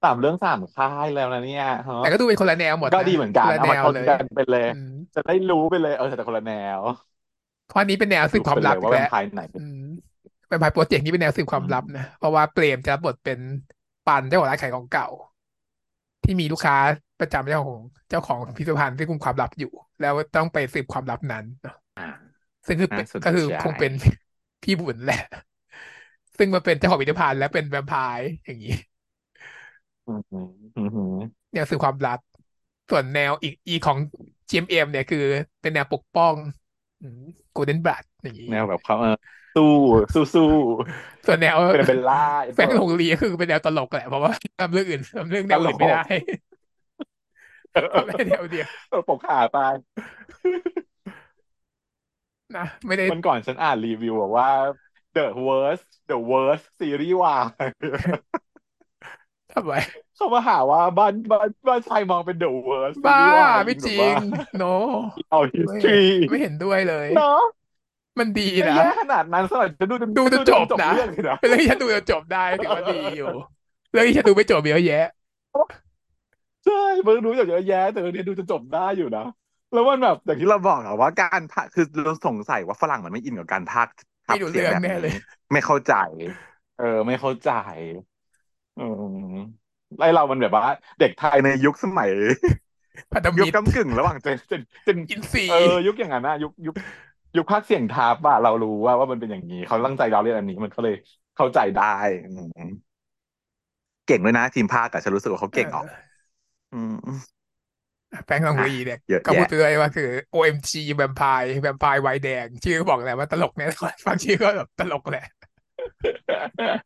[0.02, 6.82] สามเรื่องสามค่ายแล้วนะเนี่ยฮะแต่ก็ดูเป็นคนละแนวหมดนะก็ดีเหมือนคนละกันเอามาชนแนวเลยกันไปเลยอืมจะได้รู้ไปเลยเออแต่คนละแนว
[7.66, 9.78] เพราะอันนี้เป็นแนวสืบรู้ความไปเลยว่าแวลับอีกแล้วมไพร์ไหนอืม
[10.48, 13.40] แวมไพร์โปรเจกต์นี้เป็นแนวสืบคอืวามลับนะมเพราะว่าเปรมจะรับบทเป็น
[14.04, 15.06] ปันเจ้าของร้านขายของเก่า
[16.24, 16.76] ที่มีลูกค้า
[17.20, 19.68] ประจำเจ้าของเจ้าของพิพิธภัณฑ์ที่กุมความลับอยู่
[20.00, 22.04] แล้วต้องไปสืบความลับนั้นเนาะอ่า
[22.68, 23.92] ซึ่งคือเป็น่าสนนก็คือใจคงเป็น
[24.64, 25.18] พี่บุญแหละ
[26.38, 28.72] ซึ่งมาเป็นเจ้าของพิพิธภัณฑ์และเป็นแวมไพร์อย่างนี้
[30.10, 31.16] อืมอืมอืมอืม
[31.54, 32.20] แนวสืบความลับ
[32.90, 33.98] ส่วนแนวอีกอีของ
[34.50, 35.24] GMM เนี่ยคือ
[35.62, 36.34] เป็นแนวปกป้อง
[37.54, 39.18] โกลเด้นบลัดอย่างนี้แนวแบบเขาเออ
[39.56, 39.72] สู้
[40.14, 40.48] สู้สู้
[41.26, 42.24] ส่วนแนวเป็นเบลล่า
[42.56, 46.04] แฟนหงลีก็คือเป็นแนวตลกแหละเพราะว่าทำเรื่องอื่นทำเรื่องแนวอื่นตลกไม่ได้
[47.94, 49.58] ทำได้แนวเดียวเออปกขาไป
[52.58, 54.50] นะไม่ได้มันก่อนฉันอ่านรีวิวบอกว่า
[55.18, 57.68] the worst the worst ซีรีส์วาย
[59.54, 59.74] ทำไม
[60.16, 64.64] เขามาหาว่าบ้านบ้านบ้านชายมองเป็น the worst ซีบ้ารีส์วายไม่จริแบบงว่าโน
[65.30, 67.42] เอาไม่ history ไม่เห็นด้วยเลยเนาะ
[68.20, 73.28] มันดีไม่นะแย่ขนาดนั้นสำหรับจะดูจนดูจนจบนะเรื่องเลยนะเป็นเรื่องที่ฉันดูจนจบได้ถือว่าดีอยู่
[73.92, 75.08] เรื่องที่ฉันดูไม่จบเยอะแยะ
[76.66, 79.26] ใช่เพิ่งรู้จากเยอะแยะแต่เรื่องนี้ดูจนจบได้อยู่นะ
[79.74, 83.94] แล้วมันแบบอย่างที่เราบอกอะว่าการพากย์คือเราสงสัยว่าฝรั่งมันไม่อินกับการพากย์
[84.28, 85.16] ไม่รู้ทำเสียงเรื่องแบบแน่เลยนี้
[85.54, 85.94] ไม่เข้าใจ
[86.80, 87.52] เออ ไม่เข้าใจ
[88.80, 88.84] อื
[89.34, 89.36] ม
[90.00, 90.64] ไอเรามันแบบว่า
[91.00, 92.12] เด็กไทยในยุคสมัย
[93.12, 95.56] พันธยุคมิตรกำกึ่งระหว่างเจนเจนเจนอินซีเออ
[95.86, 96.76] ยุคอย่างนั้นนะยุคยุค
[97.38, 100.96] ยุคภาคเสียงทับอะเรารู้ว่าว่ามันเป็นอย่างนี้เขาตั้งใจเราเรียนอันนี้มันก็เลย
[101.36, 101.84] เข้าใจได้
[102.24, 102.30] อื
[102.68, 102.70] ม
[104.06, 105.86] เก่งด้วยนะทีมภาคอะฉันรู้สึกว่าเขาเก่งออก
[106.74, 106.96] อืม
[108.26, 115.22] แฟนของลีเนี่ยเยอะก็พูดแยะ เลยว่าคือ OMG แวมไพร์แวมไพร์ไวน์แดง ชื่อก็บอกแหละว่าตลกแน่นอนฟังชื่อก็แบบตลกแหละ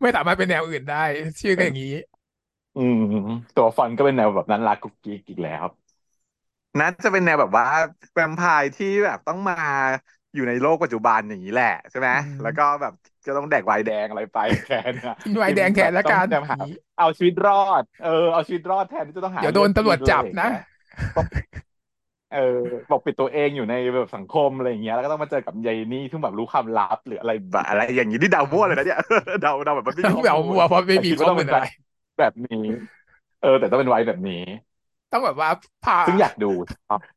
[0.01, 1.03] ไม่สามารถเป็นแนวอื่นได้
[1.41, 1.93] ชื่อก็อย่างนี้
[2.75, 2.99] อืม
[3.55, 5.63] ตัวฟอนต์ก็เป็นแนวแบบนั้นรักกุ๊กกิ๊กอีกแล้ว
[6.79, 7.65] น่าจะเป็นแนวแบบว่า
[8.13, 9.55] แวมไพร์ที่แบบต้องมา
[10.33, 12.93] อยู่ในโลกปัจจุบันอย่างนี้แหละใช่ไหมอืมแล้วก็แบบ
[13.25, 16.57] ก็ต้องแดกไวน์แดงอะไรไปแทนอะกินไวน์แดงแทนละกันต้องหา
[16.97, 20.49] เอาชีวิตรอด เออเอาชีวิตรอดแทนที่จะต้องหาเดี๋ยวโดนตำรวจจับนะ
[22.33, 22.39] เออ
[22.89, 28.99] บอกปิดตัวเองอยู่ในแบบสังคมอะไรอย่างเงี้ยแล้วก็ต้องมาเจอกับยายนี่ที่แบบรู้ความลับหรืออะไรแบบอะไรอย่างนี้นี่เดามั่วเลยนะเนี่ย
[29.41, 31.59] เดาเดาแบบมันไม่มีต้องแบบมัวเพราะไม่มีแต่คิดข้อว่ามูเป็ลนอะไร
[32.17, 32.57] แบบนี้
[33.39, 34.35] เออ แต่ต้องเป็นไว้แบบนี้
[35.11, 35.49] ต้องแบบว่า
[35.81, 36.51] พาซึ่งอยากดู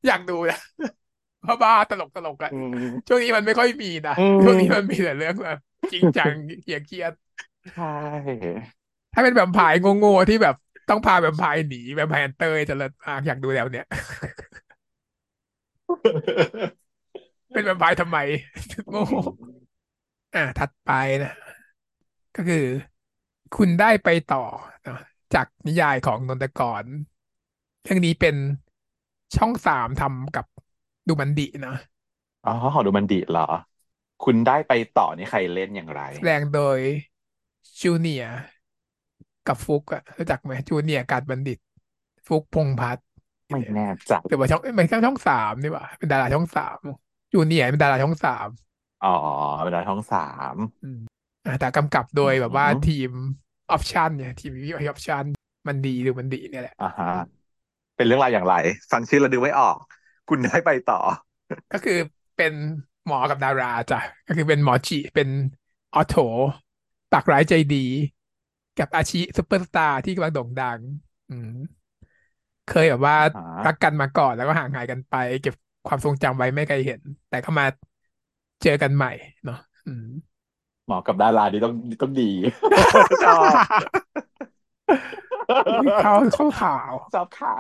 [0.07, 0.57] อยากดูนะ
[1.41, 5.59] เพราะบ้าตลกตลกอะอืมช่วงนี้มันไม่ค่อยมีนะอืมช่วงนี้มันมีแต่เรื่องแบบ
[5.93, 6.33] จริงจัง
[6.63, 7.13] เกลียดเครียด
[7.65, 8.57] ใช่
[9.13, 10.55] ถ้าเป็นแวมไพร์โง่ๆที่แบบ
[10.89, 13.85] ต้องพาแวมไพร์หนีแวมไพร์ฮันเตอร์จะเลิศมากอยากดูแนวเนี้ย
[17.53, 18.19] เป็นแวมไพร์ทำไม
[18.91, 19.01] โง่
[20.35, 20.89] อะถัดไป
[21.23, 21.31] นะ
[22.35, 22.59] ก็คือ
[23.53, 24.45] คุณได้ไปต่อ
[24.83, 24.97] เนอะ
[25.35, 26.85] จากนิยายของนนทกร
[27.83, 28.37] เรื่องนี้เป็น
[29.37, 30.47] ช่องสามทำกับ
[31.09, 31.75] ดูมันดินะ
[32.45, 33.43] อ๋อของดูมันดีเหรอ
[34.21, 36.81] คุณได้ไปต่อนี่ใครเล่นอย่างไร แสดงโดย
[37.81, 38.37] จูเนียร์
[39.47, 41.59] กับฟุกอะรู้จักไหมจูเนียร์การบัณฑิต
[42.27, 43.06] ฟุกพงษ์พัฒน์
[43.51, 46.79] ไม่แน่ใจแต่ว่าช่องเอ้ยมันแค่ช่องสามนี่หว่าเป็นดาราช่องสาม
[47.33, 48.49] จูเนียร์เป็นดาราช่องสาม
[49.01, 49.09] อ๋อ
[49.63, 50.19] เป็นดาวช่องสา
[50.55, 50.57] ม
[51.45, 53.11] อะแต่กำกับโดยแบบว่าอืมทีม
[53.71, 55.25] ออปชันเนี่ย ทีมวิวออปชัน
[55.69, 57.07] มันดีดูมันดีเนี่ยแหละอ่าฮะ
[57.97, 58.55] เป็นเรื่องราวอย่างไร
[58.93, 59.77] ฟังชื่อแล้วดูไม่ออก
[60.29, 60.97] คุณได้ไปต่อ
[61.73, 61.99] ก็คือ
[62.37, 62.55] เป็น
[63.07, 65.29] หมอกับดาราจ้ะก็คือเป็นหมอจีเป็น
[65.95, 66.13] ออโถ
[67.13, 67.87] ปากร้ายใจดี
[68.79, 70.81] กับอาชีซุปเปอร์สตาร์ที่กำลังโด่งดัง
[71.31, 71.57] อืม
[72.67, 75.55] เคยแบบว่าอ่ารักกันมาก่อนแล้วก็ห่างหายกันไป เก็บ
[75.87, 77.65] ความทรงจำไว้ไม่เคยเห็น แต่ก็มา
[78.63, 79.11] เจอกันใหม่
[79.45, 80.07] เนาะอืม
[80.87, 82.31] หมอกับดาราดีต้องต้องดี
[83.25, 83.55] ชอบ
[86.01, 87.55] เขาเขาขาวชอบค่ะ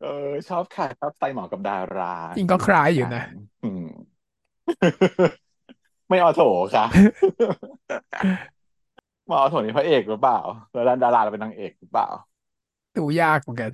[0.00, 0.08] เออ
[0.48, 3.22] ชอบค่ะชอบไตล์หมอกับดารา จริงก็คล้ายอยู่นะ
[3.62, 3.82] อืม
[6.08, 6.40] ไม่ออโถ
[6.74, 6.84] ค่ะ
[9.26, 10.36] หมอออโถนี่พระเอกหรือเปล่า
[10.72, 12.06] แล้วดาราเราเป็นนางเอกหรือเปล่า
[12.98, 13.70] ดูยากเหมือนกัน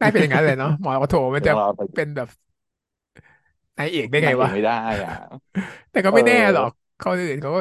[0.00, 2.28] น่าเป็นอย่างนั้นเลยเนาะหมอโถมันจะเดี๋ยวเราไปเป็นแบบ
[3.78, 4.72] นายเอกได้ไงนางเอวะกไม่ได้
[5.04, 5.12] อะ
[5.90, 6.70] แต่ก็ไม่แน่เออหรอก
[7.00, 7.60] คนอื่นเขาก็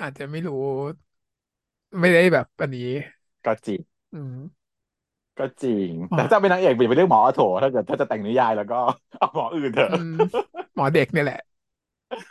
[0.00, 0.54] อาจจะไม่รู้
[1.98, 2.82] ไม่ได้แบบอันนี้
[3.44, 3.80] ก็จริง
[4.12, 4.66] อืม
[5.38, 8.76] ก็จริงอ๋อแต่ถ้าเป็นนางเอกอย่าไปเรียกหมอออโถถ้าเกิดถ้าจะแต่งนิยายแล้วก็
[9.18, 10.08] เอาหมออื่นเถอะอืม
[10.74, 11.36] หมอเด็กเนี่ยแหละ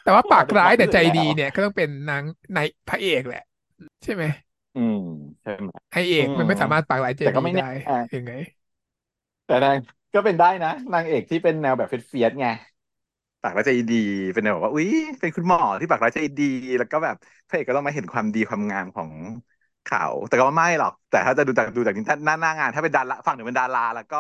[0.02, 3.40] แต่ว่าปากร้ายแต่ใจดีเนี่ย ก็ต้องเป็นนางในายพระเอกแหละ
[4.04, 4.26] ใช่ไหม
[4.76, 4.98] อืม
[5.42, 7.64] ใช่ไหมไอเอกมันไม่สามารถปากร้ายใจแต่ก็ดีไม่แน่ได้
[8.14, 8.32] ยังไง
[9.46, 9.78] แต่นาง
[10.14, 12.46] ก็เป็นได้นะนางเอกที่เป็นแนวแบบเฟียสๆไง
[13.42, 13.96] ปากร้ายใจดี
[14.34, 16.44] เป็นแนวแบบว่าอุ้ยเป็นคุณหมอที่ปากร้ายใจดี
[16.78, 17.16] แล้วก็แบบ
[17.48, 19.12] พระเอกก็ต้องมาเห็นความดีความงามของ
[19.84, 24.18] เขา แต่ก็ไม่หรอก แต่ถ้าจะดูจากดูจากนี้ถ้าหน้าหน้างานถ้าเป็นดาราฝั่งหนึ่งเป็นดารา แล้วก็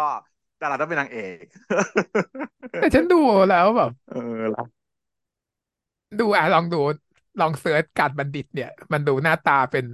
[0.61, 1.43] ดาราต้องเป็นนางเอก
[2.77, 3.15] แต่ฉันดู
[3.49, 4.15] แล้วแบบ เออ
[4.53, 4.61] ละ
[6.19, 6.77] ดูอะลองดู
[7.39, 9.85] ลองเซิร์ชการบัณฑิตเนี่ย มันดูหน้าตาเป็น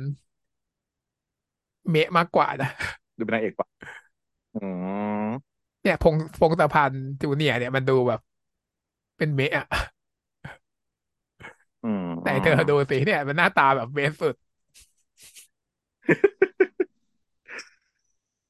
[1.90, 2.70] เมะมากกว่านะ
[3.18, 3.68] ดูเป็นนางเอกปะ
[4.54, 4.58] อื
[5.30, 8.20] มเนี่ย พงพงศพันธ์จูเนียร์เนี่ยมันดูแบบ
[9.18, 9.66] เป็นเมะอะ
[11.84, 14.36] อืมแต่เธอดูสิเนี่ย มันหน้าตาแบบเมะสุด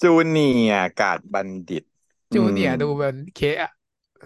[0.01, 1.83] จูเนียร์กาดบัณฑิต
[2.33, 3.71] จูเนียร์อืมดูเป็นเคอะ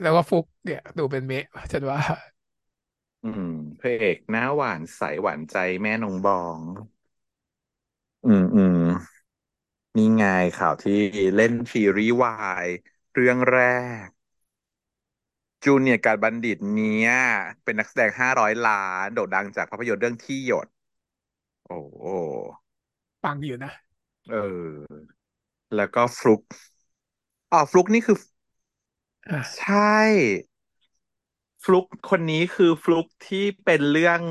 [0.01, 1.99] แล้วก็ฟุกเนี่ย ดูเป็นเมะฉันว่า
[3.23, 3.43] อืม
[3.79, 6.61] พระเอกหน้าหวานใสหวานใจแม่นงบอง
[8.25, 8.77] อืมอืม
[9.97, 10.23] นี่ไง
[10.55, 10.93] ข่าวที่
[11.35, 12.33] เล่นซีรีส์วา
[12.65, 12.67] ย
[13.13, 13.59] เรื่องแร
[14.05, 14.07] ก
[15.63, 17.11] จูเนียร์การบัณฑิตเนี้ย
[17.63, 20.67] เป็นนักแสดงห้าร้อยล้าน โด่งดังจากภาพยนตร์เรื่องที่หยด
[21.67, 22.05] โอ้โห
[23.23, 23.71] ปังอยู่นะ
[24.29, 25.05] เออ
[25.75, 26.41] แล้วก็ฟลุก
[27.51, 28.15] อ๋อฟลุกนี่คือ
[29.29, 30.45] อะใช่
[31.63, 34.21] ฟลุกคนนี้คือฟลุกที่เป็นเรื่อง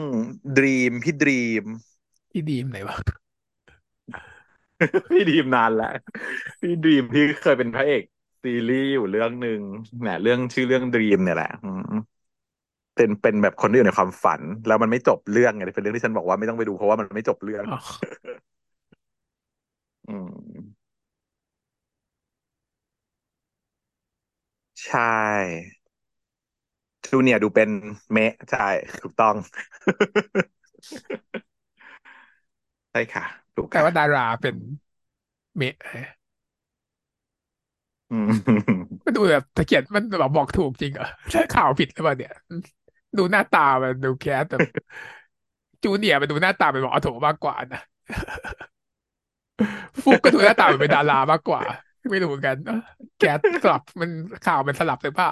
[0.57, 1.65] ดรีมพี่ดรีม
[2.31, 2.97] ที่ดีมไหนวะ
[5.13, 5.87] พี่ดรีมนานแล้ว
[6.61, 8.03] พี่ดรีมที่เคยเป็นพระเอก
[8.45, 9.61] ซีรีส์อยู่เรื่องหนึ่ง
[10.03, 11.95] เนี่ยเรื่องชื่อเรื่องดรีมเนี่ยแหละอืม
[12.97, 17.79] เป็นเป็นแบบคนที่อยู่ในความฝัน แล้วมันไม่จบเรื่องไงเป็นเรื่องที่ฉันบอกว่าไม่ต้องไปดูเพราะว่ามันไม่จบเรื่องอ๋อ
[20.07, 20.85] อืม
[24.83, 25.67] ใช่
[27.11, 27.71] จูเนียร์ดูเป็น
[28.13, 28.69] เมะใช่
[29.03, 29.35] ถูกต้อง
[32.91, 34.57] ใช่ค่ะ ถูกแต่ค่ะว่าดาราเป็น
[35.57, 35.75] เมะ
[38.11, 38.31] อืม
[39.05, 42.33] มันดูแบบตะเกียบมันแบบบอกถูกจริงเหรอถ้าข่าวผิดหรือเปล่าเนี่ย
[43.17, 44.63] ดูหน้าตามันดู cast แบบ
[45.83, 47.81] จูเนียร์มันดูหน้าตาเป็นหมอ ortho มากกว่านะ
[50.03, 51.63] ฟลุกก็ดูหน้าตาเป็นดารามากกว่า
[52.11, 52.77] ไม่รู้เหมือนกันเอ้อ
[53.19, 54.11] cast สลับมัน
[54.43, 55.31] ข่าวมันสลับหรือเปล่า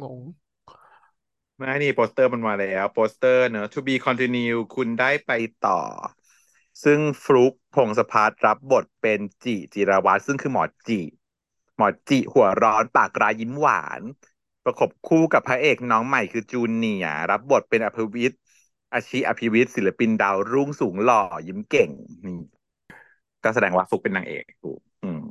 [0.00, 0.20] งง
[1.56, 5.30] ไม่นี่โปสเตอร์มันมาแล้ว โปสเตอร์เนอะ to be continue คุณได้ไป
[5.66, 5.78] ต่อ
[6.82, 11.00] ซึ่งฟลุกพงศพัฒรับบทเป็นจิจิรวัตรซึ่งคือหมอจิ
[11.76, 14.02] หมอจิหัวร้อนปากร้ายยิ้มหวาน
[14.64, 18.40] ประกบคู่กับพระเอกน้องใหม่คือจูเนียร์รับบทเป็นอภิวิทย์
[18.94, 21.90] อาชีอภิวิทย์ศิลปินดาวรุ่งสูงหล่อยิ้มเก่ง
[22.26, 22.40] นี่
[23.44, 25.24] ก็แสดงว่าฟลุกเป็นนางเอกถูกอืม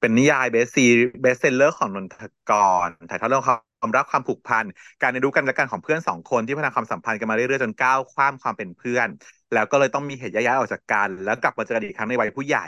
[0.00, 2.14] เป็นนิยาย best se bestseller ของนนท
[2.50, 2.52] ก
[2.86, 4.64] รถ่ายทอดเรื่องความรักความผูกพัน
[5.00, 9.08] การเรียนรู้กันและกันของเพื่อนสองคนที่พัฒนาความสัมพันธ์กันมาเรื่อยๆจนก้าวข้ามความเป็นเพื่อน
[9.52, 12.64] แล้วก็เลยต้องมีเหตุย้ายๆออกจากกัน แล้วกลับมาเจอกันอีกครั้งในวัยผู้ใหญ่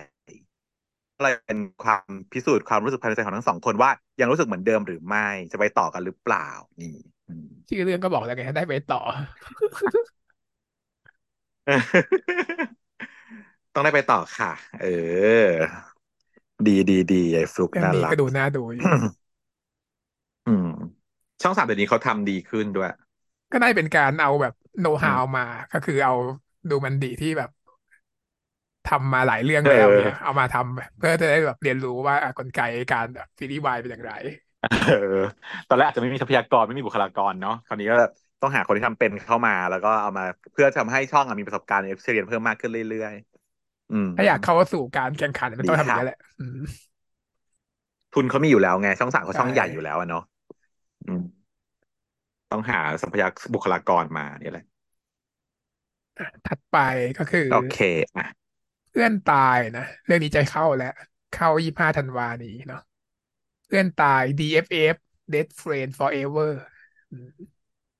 [1.16, 3.90] ก็เลยเป็นความพิสูจน์ความรู้สึกภายในใจของทั้งสองคนว่า
[4.20, 6.48] ยังรู้สึกเหมือนเดิมหรือไม่จะไปต่อกันหรือเปล่า
[6.80, 6.96] นี่
[7.28, 9.00] อืมชื่อเรื่องก็บอกแล้วไงได้ไปต่อ
[13.74, 14.86] ต้องได้ไปต่อค่ะ เอ
[15.50, 15.52] อ
[16.66, 18.88] ดีดีดีไอ้ฟลุกเรื่องน่านี้รัก็ก ดูน่าดูอยู่
[20.44, 20.66] อืม
[21.42, 22.88] ช่องสามเดี๋ยวนี้เขาทำดีขึ้นด้วย
[23.51, 26.12] ก็ได้เป็นการเอาแบบโน้ตอืฮาม วมา ก็คือเอา
[26.68, 27.51] ดูมันดีที่แบบ
[28.85, 32.59] ทำมาหลายเรื่องเอแล้วอเนี่ย เอามาทำเพื่อจะได้แบบเรียนรู้ว่าอะกลไก
[32.90, 34.12] การแบบซีรีส์วายเป็นอย่างไร
[34.70, 34.94] เออ
[35.68, 37.96] ตอนแรกอาจจะไม่มีทรัพยากรไม่มีบุคลากรเนาะคราวนี้ก็
[38.40, 40.22] ต้องหาคนที่ทำเป็นเข้ามา แล้วก็เอามา
[40.53, 43.31] เพื่อทำให้ช่องอะมีประสบการณ์เอ็กซ์เรียนเพิ่มมากขึ้นเรื่อยๆอืม
[44.16, 46.59] ถ้าอยากเข้าสู่การแข่งขันมันต้องทำอย่างนี้แหละอืม
[48.14, 50.22] ทุนเขามีอยู่แล้วไง ช่องสามเขาช่องใช่ใหญ่อยู่แล้วอะเนาะ
[51.07, 51.20] อืม
[52.50, 54.64] ต้องหาทรัพยากรบุคลากรมาเนี่ยแหละ
[56.18, 56.76] อะถัดไป
[57.16, 57.76] ก็คือ โอเค
[58.16, 58.26] อะ
[58.90, 60.88] เพื่อนตายนะเรื่องนี้จะเข้าแล้ว
[61.31, 62.81] เข้ายี่ห้าธันวานี้เนาะ
[63.66, 64.96] เพื่อนตาย DFF
[65.33, 66.50] Dead Friend Forever
[67.11, 67.26] อืม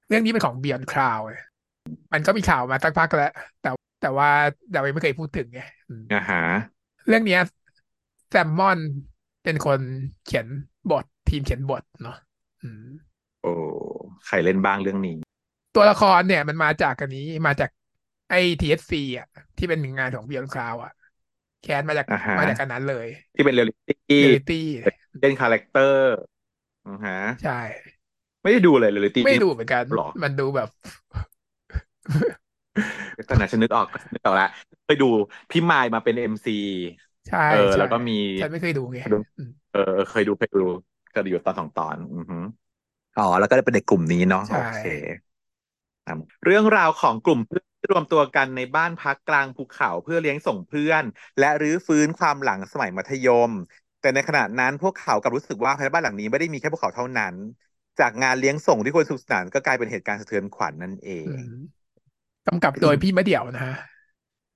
[0.09, 1.35] เรื่องนี้เป็นของ Beyond Cloud ไง
[2.13, 3.69] มันก็มีข่าวมาสักพักแล้ว แต่
[4.01, 4.29] แต่ว่า
[4.73, 5.61] เรายังไม่เคยพูดถึงไง
[5.93, 6.39] อืมอ่าฮะ
[7.09, 7.41] เรื่องเนี้ย
[8.31, 8.79] แซมมอน
[9.45, 9.81] เป็นคน
[10.25, 10.47] เขียน
[10.91, 12.17] บท ทีมเขียนบทเนาะ
[12.63, 12.87] อืม
[13.43, 13.53] โอ้
[14.27, 15.17] ใครเล่นบ้างเรื่องนี้
[15.75, 17.71] ตัวละครเนี่ยมันมาจากอันนี้มาจาก
[18.31, 19.27] ไอ้ TSC อะ
[19.57, 20.93] ที่เป็นหนึ่งงานของ Be On Cloud อะ
[21.61, 23.75] cast มาจากอ่าฮะมาจากอันนั้นเลย ที่เป็นเรียลลิ
[24.09, 24.57] ตี้เรียลลิตี้
[25.21, 26.13] เล่นคาแรคเตอร์
[26.87, 27.53] อ่าฮะใช่
[28.43, 30.69] ไม่ได้ดูเลยเรียลลิตี้ไม่ดูเหมือนกันหรอมันดูแบบ
[33.29, 34.47] ก็นะฉันนึกออกนึกออกแล้ว
[34.87, 35.05] ไปดู
[35.51, 36.51] พี่มายมาเป็นเอ็มซี
[37.27, 40.67] ใช่เออใช่แล้วก็มีฉันไม่เคยดูไงดูอืมเออ เคยดูเคยดู
[41.11, 42.37] เคยดูอยู่ตอนสองตอน อือฮึ
[43.17, 44.79] อ๋อ แล้วก็ได้เป็นเด็กกลุ่มนี้เนาะใช่โอเค
[46.07, 51.05] อะเรื่องราวของกลุ่มเพื่อนที่รวมตัวกันในบ้านพักกลางภูเขาเพื่อเลี้ยงส่งเพื่อน
[51.39, 53.51] และรื้อฟื้นความหลังสมัยมัธยม
[54.01, 57.35] แต่ในขณะนั้นพวกเขากลับรู้สึกว่าภายในบ้านหลังนี้ไม่ได้มีแค่พวกเขาเท่านั้น
[57.99, 61.82] จากงานเลี้ยงส่งที่ควรสนุกสนานก็กลายเป็นเหตุการณ์สะเทือนขวัญนั่นเองอืม
[62.47, 63.75] กำกับโดยพี่มะเดี่ยวนะฮะ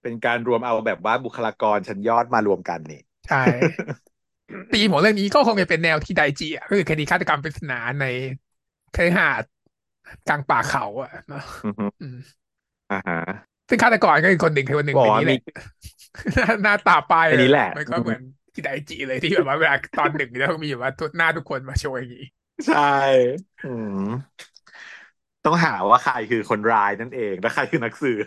[0.02, 3.36] เป็นการรวมเอาแบบว่าบุคลากรชั้นยอดมารวมกันนี่ ใช่
[4.72, 8.04] ธีมของเรื่องนี้ก็คงจะเป็นแนวที่ไดจิอะก็คือคดีฆาตกรรมปริศนาใน
[8.94, 9.50] คฤหาสน์
[10.26, 12.16] กลางป่าเขาอะเนาะอือฮึอืม
[12.90, 13.16] อ่าฮะ
[13.68, 15.34] ซึ่งฆาตกรก็คือคนหนึ่งคือคนหนึ่งบอกในว่านี้แหมี
[16.40, 18.20] ละหน้าตาป้ายอันนี้แหละมันก็เหมือน
[18.54, 22.24] ที่ไดจิเลยที่แบบว่าเวลาตอนหนึ่งแล้วมีแบบว่าหน้าทุกคนมาโชว์อย่างนี้
[22.66, 23.98] ใช่อืม
[25.46, 28.24] ต้องหาว่าใครคือคนร้ายนั่นเองและใครคือนักสืบ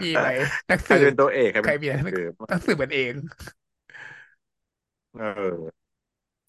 [0.00, 0.28] มีไหม
[0.70, 3.14] นักใครสืบเป็นตัวเอกใครใครเป็นมีนักสืบนักสืบเป็นเอง
[5.14, 5.82] เออ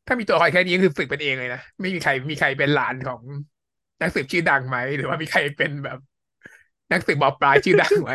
[0.08, 3.22] ถ้ามีตัวละคอยแค่นี้ก็คือฝึกเป็นเองเลยนะไม่มีใครมีใครเป็นหลานของ
[4.02, 5.98] นักสืบชื่อดังไหมหรือว่ามีใครเป็นแบบ
[6.92, 8.14] นักสืบมอปลายชื่อดังไหม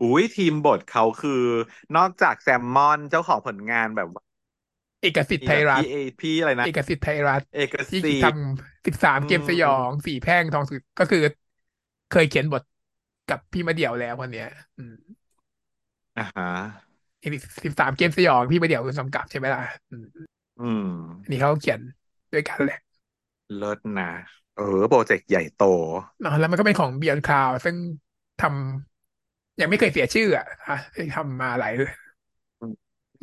[0.00, 1.30] อุ้ยทีมบทเขาคือ
[1.96, 4.22] นอกจากแซมมอนเจ้าของผลงานแบบว่า
[5.00, 11.18] เอกสิทธิ์มีไทแบยบรัฐพี่เอพี่อะไรนะ เอกสิทธิ์ไทยรัฐเอกที่สิททธิ์ำสิบสามอืเกมสยอมงสี่แพร่งทองสุดก็คือ
[12.08, 12.62] เคยเขียนบท
[13.26, 14.92] กับพี่มาเดี่ยวแล้วคนเนี้ย อืม
[16.16, 16.44] อ่าฮะ
[17.64, 20.04] สิบสามเกมสยองพี่มาเดี่ยวคือกำกับใช่ไหมล่ะอืม
[20.58, 20.88] อืม
[21.22, 21.80] อันนี้เขาเขียน
[22.32, 22.78] ด้วยกันแหละ
[23.56, 24.10] เลิศนะ
[24.54, 25.64] เออโปรเจกต์ใหญ่โต
[26.20, 27.76] เนาะแล้วมันก็เป็นของเบียนคลาวซึ่ง
[28.38, 31.72] ทำยังไม่เคยเสียชื่ออะอะที่ทำมาหลาย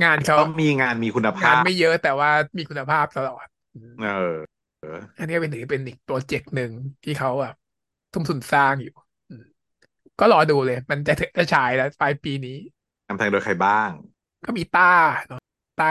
[0.04, 4.36] งานเขาก็มีงานมีคุณภางานไม่เยออะแต่ว่ามีคุณภาพตลอดอืมเออ
[5.18, 6.72] อันนี้ก็เป็นถือเป็นอีกโปรเจกต์หนึ่ง
[7.04, 7.56] ที่เขาแบบ
[8.12, 8.92] ทุ่มทุนสร้างอยู่
[9.30, 9.44] อืม
[10.20, 12.52] ก็รอดูเลย มันจะจะฉายแล้วปลายปีนี้
[13.08, 13.92] นำแสดงโดยใครบ้าง
[14.46, 14.84] ก็มีต้า
[15.28, 15.40] เนาะ
[15.76, 15.88] ต้า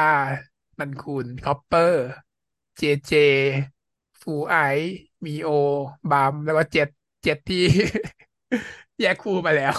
[0.81, 1.99] มันคุณคอปเปอร์
[2.77, 3.11] เจเจ
[4.23, 4.91] ฟูไอซ์
[5.27, 5.49] มีโอ
[6.11, 6.89] บัมแล้วก็เจ็ด
[7.23, 7.59] เจ็ดที่
[9.01, 9.77] แยกคู่มาแล้ว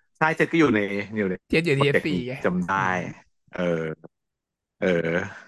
[0.00, 0.80] ใช่เจ็ดก็อยู่ใน
[1.16, 2.76] อยู่ในเจ็ดอยู่โปรทีเอเจกต์ซีนี้จำได้
[3.50, 3.60] เออ
[4.78, 5.42] เออ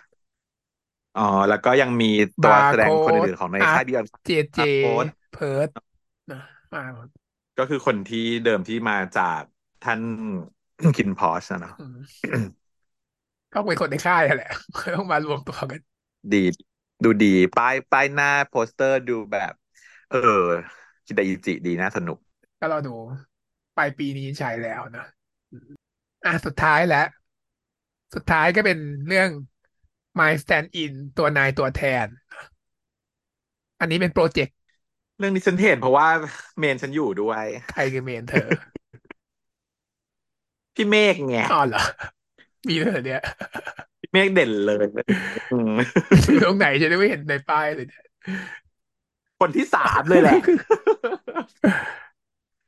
[1.14, 2.06] อ๋อแล้วก็ยังมี
[2.40, 5.68] ตัวบาร์แสดงโค้คนดอื่นๆของในอาร์ค่าตยบิออนเจเจอาร์โค้ดเพิร์ด
[6.30, 6.40] นะ
[6.72, 7.08] มาหมด
[7.56, 9.42] ก็คือคนที่เดิมที่มาจาก
[9.82, 10.02] ท่าน
[10.94, 11.96] คินพอชนะเนาะอืม
[13.52, 14.48] ก็เป็นคนในค่ายนั่นแหละ
[14.96, 15.80] ต้องมารวมตัวกัน
[16.32, 16.36] ดี
[17.02, 19.52] ดูดีป้ายป้ายหน้าโปสเตอร์ดูแบบ
[20.08, 20.18] เออ
[21.04, 22.18] คิดไดอิจิดีนะสนุก
[22.60, 22.90] ก็เราดู
[23.76, 25.04] ปลายปีนี้ใช้แล้วนะ
[25.52, 25.70] อืม
[26.24, 27.06] อะสุดท้ายแล้ว
[28.14, 29.30] สุดท้ายก็เป็นเรื่อง
[30.18, 32.06] My Stand In ตัวนายตัวแทน
[33.80, 34.54] อันนี้เป็นโปรเจกต์
[35.18, 36.08] เรื่องนี้ฉันเห็นเพราะว่า
[36.58, 38.48] เมนฉันอยู่ด้วย ใครคือเมนเธอ
[40.74, 41.82] พี่เมฆไงอ๋อเหรอ
[42.68, 43.22] มีด้วยเหรอเนี่ย
[44.00, 44.86] พี่เมฆเด่นเลย
[45.52, 45.72] อืม
[46.30, 48.04] อยู่ตรงไหนจะได้ไม่เห็นในป้ายเลยเนี่ย
[49.40, 50.38] คนที่สามเลยแหละ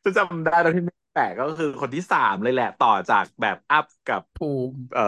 [0.07, 5.03] จะจำได้ตอนที่เมฆแปลกก็คือคนที่สามเลยแหละ ต่อจากแบบอัพกับภูมิ เอ่อ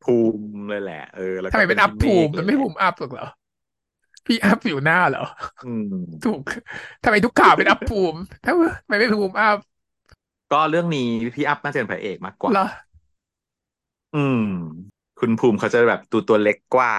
[0.00, 3.26] ภูมิเลยแหละ เออแล้วทำไมเป็นอัพพี่ภูมิมันไม่ภูมิอัพหรอกเหรอ
[4.26, 5.24] พี่อัพอยู่หน้าเหรอ
[5.62, 5.92] อืม
[6.24, 6.42] ถูก
[7.02, 9.58] ทำไมทุกข่าวเป็นอัพภูมิทำไมไม่ภูมิอัพ
[10.52, 12.64] ก็เรื่องนี้พี่อัพน่าจะเป็นพระเอกมากกว่าเหรอ
[14.14, 14.38] อืม
[15.18, 16.94] คุณภูมิเขาจะแบบตัวตัวเล็กกว่า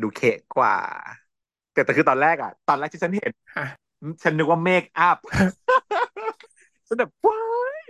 [0.00, 0.74] ดูเคะกว่า
[1.72, 3.64] แต่แต่คือตอนแรกอะ ตอนแรกที่ฉันเห็นฮะ
[4.22, 5.16] ฉันนึกว่าเมคอัพ
[6.88, 7.42] ฉันแบบว้า
[7.82, 7.84] ย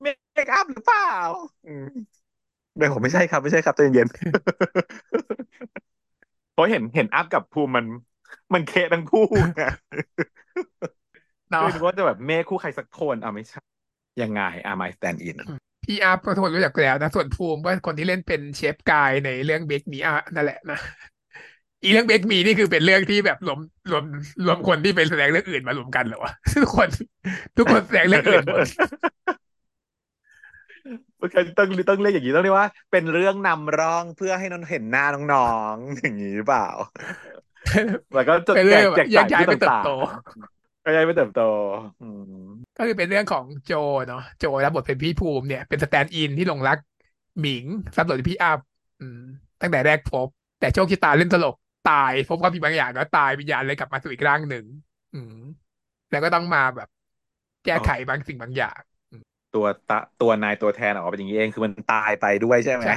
[0.00, 0.06] เม
[0.46, 1.10] คอัพหรือเปล่า
[1.66, 1.86] อืม
[2.76, 4.08] ไม่ผมไม่ใช่ครับไม่ใช่ครับใจเย็น
[6.52, 7.86] เพราะเห็นเห็นอัพกับภูมิมัน
[8.54, 9.62] มันเคะทั้งคู่ไง
[11.50, 13.60] เนาะไม่รู้ว่าจะแบบเมคคู่ใครสักคนอะไม่ใช่
[14.22, 15.36] ยังไงอะ my stand in
[15.84, 20.78] พี่อัพก็ทุกคนรู้จักแล้วนะ ส่วนภูมิก็คนที่เล่นเป็นเชฟกายในเรื่องเบคมีอะนั่นแหละนะ
[21.82, 23.58] อีเรื่องเบคมีนี่คือเป็นเรื่องที่แบบรวม
[23.90, 24.04] รวม
[24.46, 26.88] รวมคนที่เป็นแสดงเรื่องอื่นมารวมกันเหรอวะทุกคน
[27.56, 28.68] ทุกคนแสดงเรื่องอื่นหมด
[31.20, 36.68] ต้องต้องเรียกอย่างนี้ต้องเรียกว่า เป็นเรื่องนำร่องเพื่อให้น้องเห็นหน้าน้องๆอย่างนี้หรือเปล่า
[38.14, 41.42] แล้วก็จะเป็นแจเรื่อกงแจกแยจ่ากยย้ายที่ไปเติบต่างโตๆก็ย้ายไปเติบโต
[42.02, 42.08] อื
[42.42, 42.44] ม
[42.78, 43.72] ก็คือเป็นเรื่องของโจ
[44.08, 46.78] เนาะโจรับบทเป็นพี่ภูมิเนี่ย เป็น stand-in ที่หลงรัก
[47.40, 47.64] หมิง
[47.96, 48.58] ซับหลดพี่อัพ
[49.00, 49.20] อืม
[49.60, 50.28] ตั้งแต่แรกพบ
[50.60, 54.64] แต่โชคชะตาเล่นตลก ตายพบความผิดบางอย่างแล้วตายวิญญาณเลยกลับมาสู่อีกร่างหนึ่ง
[55.12, 55.34] อืม
[56.10, 56.88] แล้วก็ต้องมาแบบ
[57.64, 58.80] แก้ไขบางสิ่งบางอย่าง
[59.52, 62.92] ตัวตะตัวนายตัวแทนออกมาเป็นอย่างนี้เองคือมันตายไปด้วยใช่ไหมใช่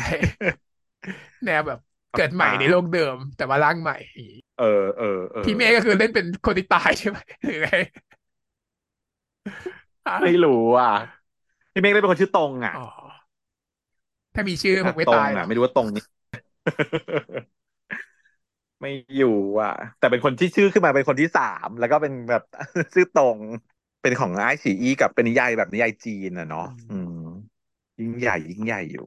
[1.46, 1.80] แนวแบบ
[2.14, 3.96] เกิดใหม่ในโลกเดิม แต่ว่าร่างใหม่
[4.58, 4.66] เออ
[4.98, 7.68] เออเออพี่เมย์ก็คือเล่นเป็นคนที่ตายใช่ไหมหรือไง
[10.06, 10.90] อะไม่รู้อะ
[11.74, 12.82] พี่เมฆได้เป็นคนชื่อตรงอะอ๋อ
[14.34, 16.02] ถ้ามีชื่อผมไม่ตรงตายหรอะอกไม่รู้ว่าตรงนี้
[18.84, 19.28] ไม่อยู่
[19.62, 22.44] อะ แต่เป็นคนที่ชื่อขึ้นมาเป็นคนที่สามแล้วก็เป็นแบบ
[22.94, 23.40] ชื่อตรง
[24.02, 27.14] เป็นของไอซีอีกับเป็นนิยายแบบนิยายจีนอะเนาะอืม
[28.00, 29.06] ยิ่งใหญ่ยิ่งใหญ่อยู่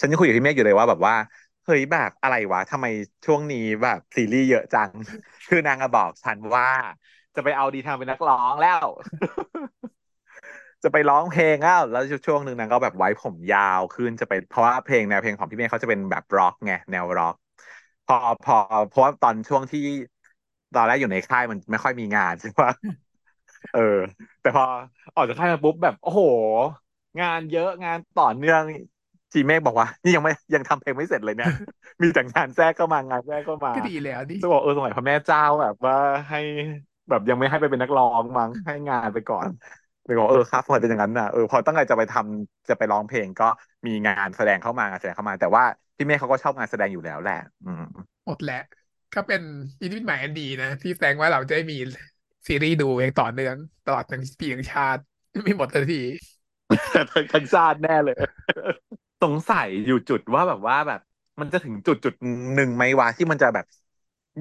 [0.00, 1.14] ฉันยังคุยกับพี่เมฆอยู่เลยว่าแบบว่า
[1.64, 2.86] เฮ้ยแบบอะไรวะทำไม
[3.26, 4.90] ช่วงนี้แบบซีรีส์เยอะจัง
[5.48, 6.68] คือนางอะบอกฉันว่า
[7.36, 8.86] จะไปเอาดีทางเป็นนักร้องแล้ว
[10.82, 17.39] จะไปร้องเพลงแล้วแล้วช่วงหนึ่งนางก็แบบไว้ผมยาวขึ้นจะไปเพราะว่าเพลงแนวเพลงของพี่เมฆเขาจะเป็นแบบร็อกไงแนวร็อกพ
[18.12, 18.54] อพอ
[18.88, 19.80] เพราะว่าตอนช่วงที่
[20.74, 22.70] ตอนแรกอยู่ในค่ายมันไม่ค่อยมีงานใช่ปะ
[23.72, 23.80] เออ
[24.40, 24.64] แต่พอ
[25.14, 26.20] ออกจากค่ายมาปุ๊บแบบ โอ้โห
[27.20, 28.62] งานเยอะงานต่อเนื่อง
[29.32, 31.50] จีเมฆบอกว่า นี่ยังไม่ยังทำเพลงไม่เสร็จเลยเนี่ย
[32.02, 35.94] มีแต่งานแทรกเข้ามางานแทรกเข้ามาก็ดีแล้วดิจะบอกเออสมัยพระแม่เจ้าแบบว่า
[36.28, 36.38] ให้
[37.08, 39.48] แบบยังไม่ให้ไปเป็นนักร้องมั้งให้งานไปก่อน
[40.04, 43.44] เลยบอกเออครับพอเป็นอย่างนั้นน่ะเออพอตั้งใจจะไปทำจะไปร้องเพลงก็
[43.86, 45.64] มีงานแสดงเข้ามางานแสดงเข้ามา แต่ว่า
[46.00, 47.82] พี่เมฆเขาก็ชอบงานแสดงอยู่แล้วแหละ อืม
[48.26, 48.56] หมดแหละ
[49.14, 49.40] ก็เป็น
[49.80, 51.76] อินวิตใหม่อันดีนะ ที่แสดงว่าเราจะได้มี
[52.48, 55.02] ซีรีส์ดูอย่างต่อเนื่อง ตลอดทั้งปีทั้งชาติ
[55.44, 55.96] ไม่หมดสักที
[57.32, 58.16] ทั้งชาติแน่เลย
[59.22, 61.00] สงสัยอยู่จุดว่าแบบว่าแบบ
[61.40, 62.14] มันจะถึงจุดจุด
[62.54, 63.66] หนึ่งไหมวะที่มันจะแบบ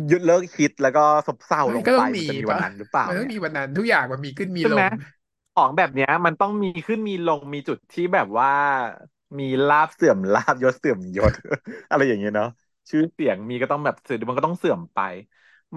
[0.07, 4.85] หยุดเลิกคิดแล้วก็ซบเซาลมันงก็ไปต้องมันมีจะมีวันปะนั้นหรือเปล่ามันต้องเนี่ยมีวันนั้นทุกอย่างมันมีขึ้นมีใช่ลไหมง
[5.53, 8.49] ของแบบเนี้ย มันต้องมีขึ้นมีลงมีจุดที่แบบว่า
[9.39, 11.33] มีลาภเสื่อมลาภยศเสื่อมยศ
[11.89, 12.47] อะไรอย่างเงี้ยเนาะ
[12.89, 14.99] ชื่อเสียงมีก็ต้องแบบเสื่อมมันก็ต้องเสื่อมไป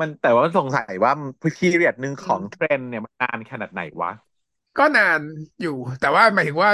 [0.00, 1.12] มันแต่ว่าสงสัยว่า
[1.58, 4.10] พีเรียดหนึ่งของเทรนด์เนี่ยมันนานขนาดไหนวะ
[4.78, 5.20] ก็นาน
[5.60, 6.70] อยู่ แต่ว่าหมายถึงว่า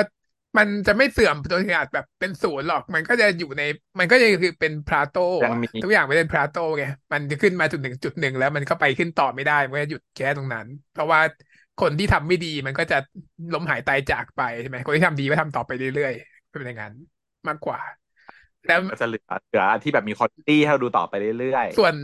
[0.59, 3.63] มันจะไม่เสื่อมจนขนาดแบบเป็นศูนย์หรอก มันก็จะอยู่ใน
[3.99, 11.21] มันก็จะคือเป็นพลาโตยังมีทุกอย่างเป็นพลาโตไงมันจะขึ้นมาจุดหนึ่งจุดหนึ่งแล้วมันก็ไปขึ้นต่อไม่ได้ มันก็หยุดแค่ตรงนั้น เพราะว่า
[11.79, 12.97] คนที่ทำไม่ดีมันก็จะ
[13.53, 16.95] ล้มหายตายจากไปใช่ไหมคนที่ทำดีก็ทำต่อไปเรื่อยๆ เป็นอย่างนั้น
[17.49, 17.81] มากกว่า
[18.67, 21.95] แล้วก็จะเหลือเหลือที่แบบมีคอร์ตี้ให้เราดูต่อไปเรื่อยส่วน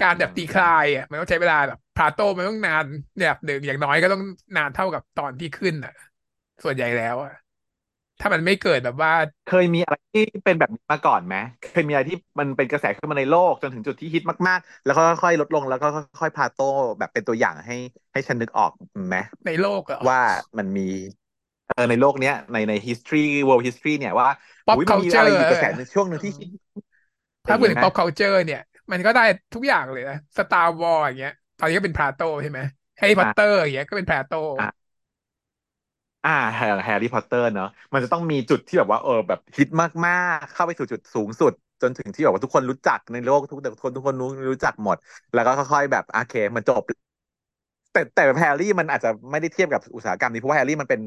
[0.00, 2.84] การแบบดีคลายอะมันต้องใช้เวลาแบบพลาโตมันต้องนาน
[3.20, 4.22] แบบหนึ่งอย่างน้อยก็ต้อง
[4.56, 5.92] นานเท่ากับตอนที่ขึ้นอะ
[6.64, 7.32] ส่วนใหญ่แล้วอะ
[8.20, 15.86] ถ้ามันไม่เกิดแบบว่าๆเคยมีอะไรที่เป็นแบบนี้มาก่อนไหมเคยมีอะไรที่มันเป็นกระแสขึ้นมาในโลกจนถึงจุดที่ฮิตมากๆ แล้วก็ค่อยๆลดลงแล้วก็
[16.20, 16.64] ค่อยๆพาโต้
[16.98, 17.74] แบบเป็นตัวอย่างให้
[18.12, 18.70] ให้ฉันนึกออก
[19.08, 20.20] ไหมในโลกเหรอว่า
[20.58, 21.21] มันมีเออ
[21.90, 24.28] ในโลกเนี้ยในใน history world history เนี่ยว่า
[24.66, 26.48] pop อุ๊ยมันมีอะไร culture อยู่กระแสในช่วงหนึ่งที่ฮิต
[27.46, 28.60] ถ้าพูดถึงอย่างนี้ pop culture เนี่ย
[28.92, 29.22] มันก็ได้
[29.54, 32.60] ทุกอย่างเลยนะ Star Wars อย่างเงี้ย ตอนนี้ก็เป็น plateau ใช่ไหม
[32.98, 34.66] Harry Potter อย่างเงี้ยก็เป็น plateau อะ
[36.24, 39.68] อ่าแฮร์แฮร์รี่พอตเตอร์เนาะมันจะต้องมีจุดที่แบบว่าเออแบบฮิต
[40.06, 44.96] มากๆ เข้าไปสู่จุดสูงสุด จนถึงที่แบบว่าทุกคนรู้จักในโลกทุกคนทุกคนรู้รู้จักหมด
[45.32, 46.82] แล้วก็ค่อยๆแบบโอเคมันจบ
[47.92, 51.00] แต่แต่แฮร์รี่มันอาจจะไม่ได้เทียบกับอุตสาหกรรมนี้เพราะว่าแฮร์รี่มันเป็น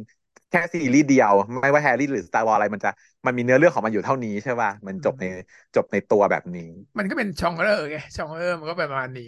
[0.50, 2.90] แค่ซีรีส์เดียว ไม่ว่าแฮร์รี่หรือ Star Wars อะไรมันจะ
[3.26, 5.26] มันมีเนื้อเรื่องของมันอยู่เท่านี้ใช่ป่ะมันจบใน
[5.76, 6.64] จบในตัวแบบนี้
[6.98, 9.24] มันก็เป็น genre ไง genre มันก็ประมาณนี้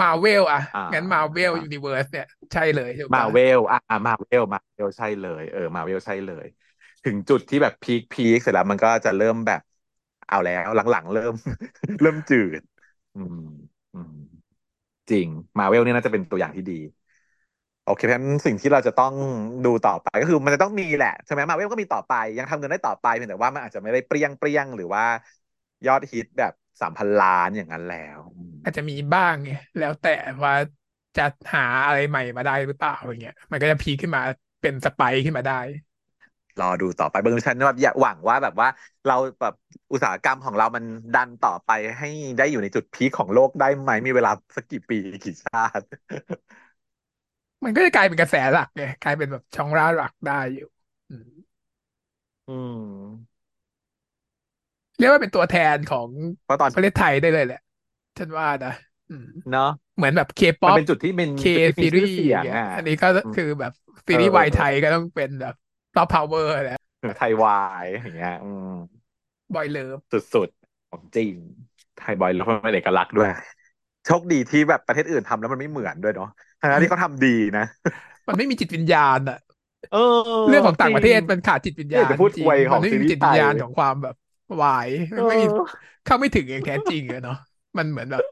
[0.00, 6.46] มาเวลอะอ่างั้นมาเวล universe เนี่ย ใช่เลยถูกมาปะเวลอ่า Marvel Marvel ใช่เลยเออมาเวลใช่เลย
[7.04, 9.60] ถึงจุดที่แบบพีคพีคเสร็จแล้วมันก็จะเริ่มแบบ
[10.26, 11.32] เอาแล้ว หลังๆ เริ่ม
[12.00, 12.62] เริ่มจืด
[13.14, 13.36] อืม
[13.92, 14.12] อืม
[15.10, 16.74] จริงมาเวลเนี่ยน่าจะเป็นตัวอย่างที่ดี
[17.88, 19.12] โอเคเพราะฉะนั้นสิ่งที่เราจะต้อง
[19.64, 25.04] ดูต่อไปก็คือมันจะต้องมีแหละใช่ไหมมาเวลก็มีต่อไป ยังทำเงินได้ต่อไปเพียงแต่ว่ามันอาจจะไม่ได้เปรี้ยงเปรี้ยงหรือว่า
[25.86, 30.08] ยอดฮิตแบบสามพันล้านอย่างนั้นแล้วอืมอาจจะมีบ้างไงแล้วแต่
[30.44, 30.52] ว่า
[31.16, 31.22] จะ
[31.54, 34.20] หาอะไรใหม่มาได้หรือเปล่าอย่างเงี้ยมันก็จะพีคขึ้นมา
[34.60, 35.54] เป็นสไปค์ขึ้นมาได้
[36.58, 38.68] รอดูต่อไปเบางฉันแบบอยากหวังว่าแบบว่า
[39.06, 39.54] เราแบบ
[39.92, 45.86] อุตสาหกรรมของเรามันดันต่อไปให้ได้อยู่ในจุดพีคของโลกได้ไหมมีเวลาสักกี่ปีกี่ชาติ
[47.64, 50.64] มันก็จะกลายเป็นกระแสหลักไงกลายเป็นแบบช่องร่าหลักได้อยู่
[51.08, 51.28] อืม
[52.46, 53.38] อืม
[54.96, 56.08] เรียกว่าเป็นตัวแทนของ
[56.44, 57.58] เพราะตอนประเทศไทยได้เลยแหละ
[58.18, 58.70] ฉันว่านะ
[59.08, 63.72] อืม เนาะเหมือนแบบเคมันป๊อปเป็นจุดที่เป็นเคจุดที่ซีมีรีชื่อส์เสียงเงี้ยอะ อันนี้ก็อืมคือแบบ
[64.06, 65.54] ซีรีส์เออวายไทยก็ต้องเป็นแบบ
[65.94, 66.78] ซอฟต์พาวเวอร์แหละ
[67.16, 68.68] ไทยวายอย่างเงี้ย อืม
[69.54, 71.32] บอยเลิฟสุดๆ ของจริง
[71.96, 73.28] ไทยบอยแล้วมันเป็นเอกลักษณ์ด้วย
[74.06, 76.28] โชคดีที่แบบประเทศอื่นทำแล้วมันไม่เหมือนด้วยเนาะ
[76.60, 77.62] ทั้งที่เขาทำดีนะ
[78.26, 79.38] มันไม่มีจิตวิญญาณอะ
[79.90, 79.98] เออ
[80.48, 84.14] เรื่องของต่างประเทศจงมันขาดจิตวิญเนี่ญายณจะพูดจริองวยขมัอนงไม่ซีมีรีจิตส์ไทวิญยญาณของความแบบ
[84.62, 87.34] วายเอไม่มีอเข้าไม่ถึงอย่างแท้จริงอะเนาะ
[87.78, 88.24] มันเหมือนแบบ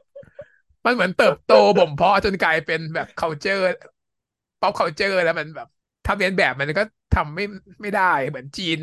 [0.85, 3.61] มันเหมือนเติบโตบ่มเพาะจนกลายเป็นแบบ culture
[4.59, 5.67] pop culture แล้วมันแบบ
[6.05, 7.43] ทำเรียนแบบมันก็ทำไม่
[7.81, 8.79] ไม่ได้เหมือนจีน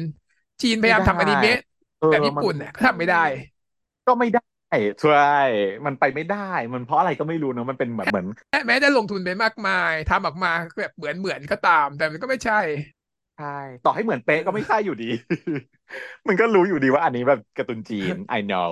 [0.62, 1.59] จีนพยายามทำอนิเมะ
[1.98, 3.18] เออแบบญี่มันปุ่นเนี่ยก็ทำไม่ได้
[4.07, 4.40] ก็ไม่ได้
[5.00, 5.12] ใช่
[5.87, 6.37] มันไปไม่ได้
[6.72, 12.60] มันเพราะอะไรก็ไม่รู้เนอะมันเป็นแบบเหมือนแม้แม้จะลงทุนไปมากมายทำออกมาแบบเหมือนเหมือนก็ตาม แต่มันก็ไม่ใช่
[13.37, 13.46] ใช่
[13.84, 15.04] ต่อให้เหมือนเป๊ะก็ไม่ใช่อยู่ดี
[16.28, 18.68] มันก็รู้อยู่ดีว่าอันนี้แบบการ์ตูนจีน I know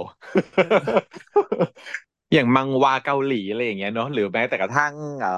[2.33, 5.31] อย่างมังวาเกาหลีอะไรอย่างเงี้ยเนาะหรือแม้แต่กระทั่งเอ่อ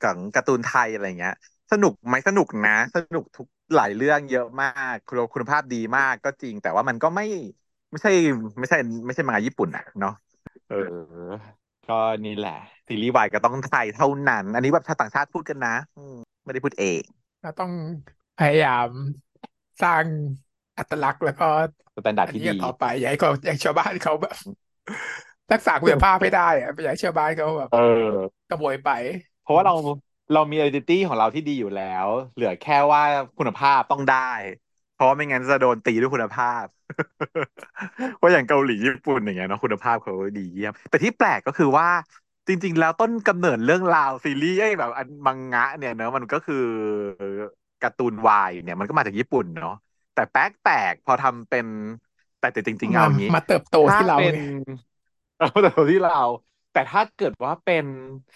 [0.00, 1.32] ของการ์ตูนไทยอะไรเงี้ย
[1.72, 7.24] สนุกไหมสนุกนะ สนุกทุกหลายเรื่องเยอะมากคุณคุณภาพดีมากก็จริง แต่ว่ามันก็ไม่
[7.96, 8.12] ไม่ใช่
[8.58, 10.12] ไม่ใช่ไม่ใช่มังงะญี่ปุ่นอะเนาะ
[10.68, 10.76] เออ
[11.88, 12.56] ก็นี่แหละ
[12.88, 17.02] ซีรีส์วายก็ต้องไทยเท่านั้น อันนี้แบบชาวต่างชาติพูดกันนะอืมไม่ได้พูดเอง
[17.40, 17.72] เราต้อง
[18.36, 18.88] พยายาม
[19.80, 20.06] สร้าง
[20.78, 21.44] อัตลักษณ์แล้วก็
[21.96, 24.34] สแตนดาร์ดอันที่นี้ดีกันต่อไปอย่าให้เขาอย่าให้ชาวบ้านเขาแบบ
[25.52, 27.78] รักษาคุณภาพให้ได้อะอย่าให้ชาวบ้านเขาแบบเออ
[28.48, 28.88] กระโวยไป
[29.42, 29.74] เพราะว่าเรา
[30.32, 33.02] เรามี identity ของเราที่ดีอยู่แล้ว เหลือแค่ว่า
[33.38, 34.16] คุณภาพต้องได้
[34.96, 36.66] เพราะว่าไม่งั้นจะโดนตีด้วยคุณภาพ
[38.16, 41.88] เพราะอย่างเกาหลีญี่ปุ่นอย่างเงี้ยเนาะคุณภาพเขาดีเยี่ยมแต่ที่แปลกก็คือว่า
[42.48, 46.56] จริง ๆ แล้วต้นกำเนิดเรื่องราวซีรีส์ไอ้แบบอันมังงะ เนี่ยเนอะมันก็คือ
[47.82, 49.72] การ์ตูนวายเนี่ยมันก็มาจากญี่ปุ่นเนาะ
[50.14, 51.66] แต่แปลกแปลกพอทำเป็น
[52.38, 54.40] แต่แต่จริง ๆ เอามาอย่างงี้มาเติบโตถ้าที่เราเป็นไง
[55.36, 56.12] เอาแต่ที่เรา
[56.72, 57.86] แต่ถ้าเกิดว่าเป็น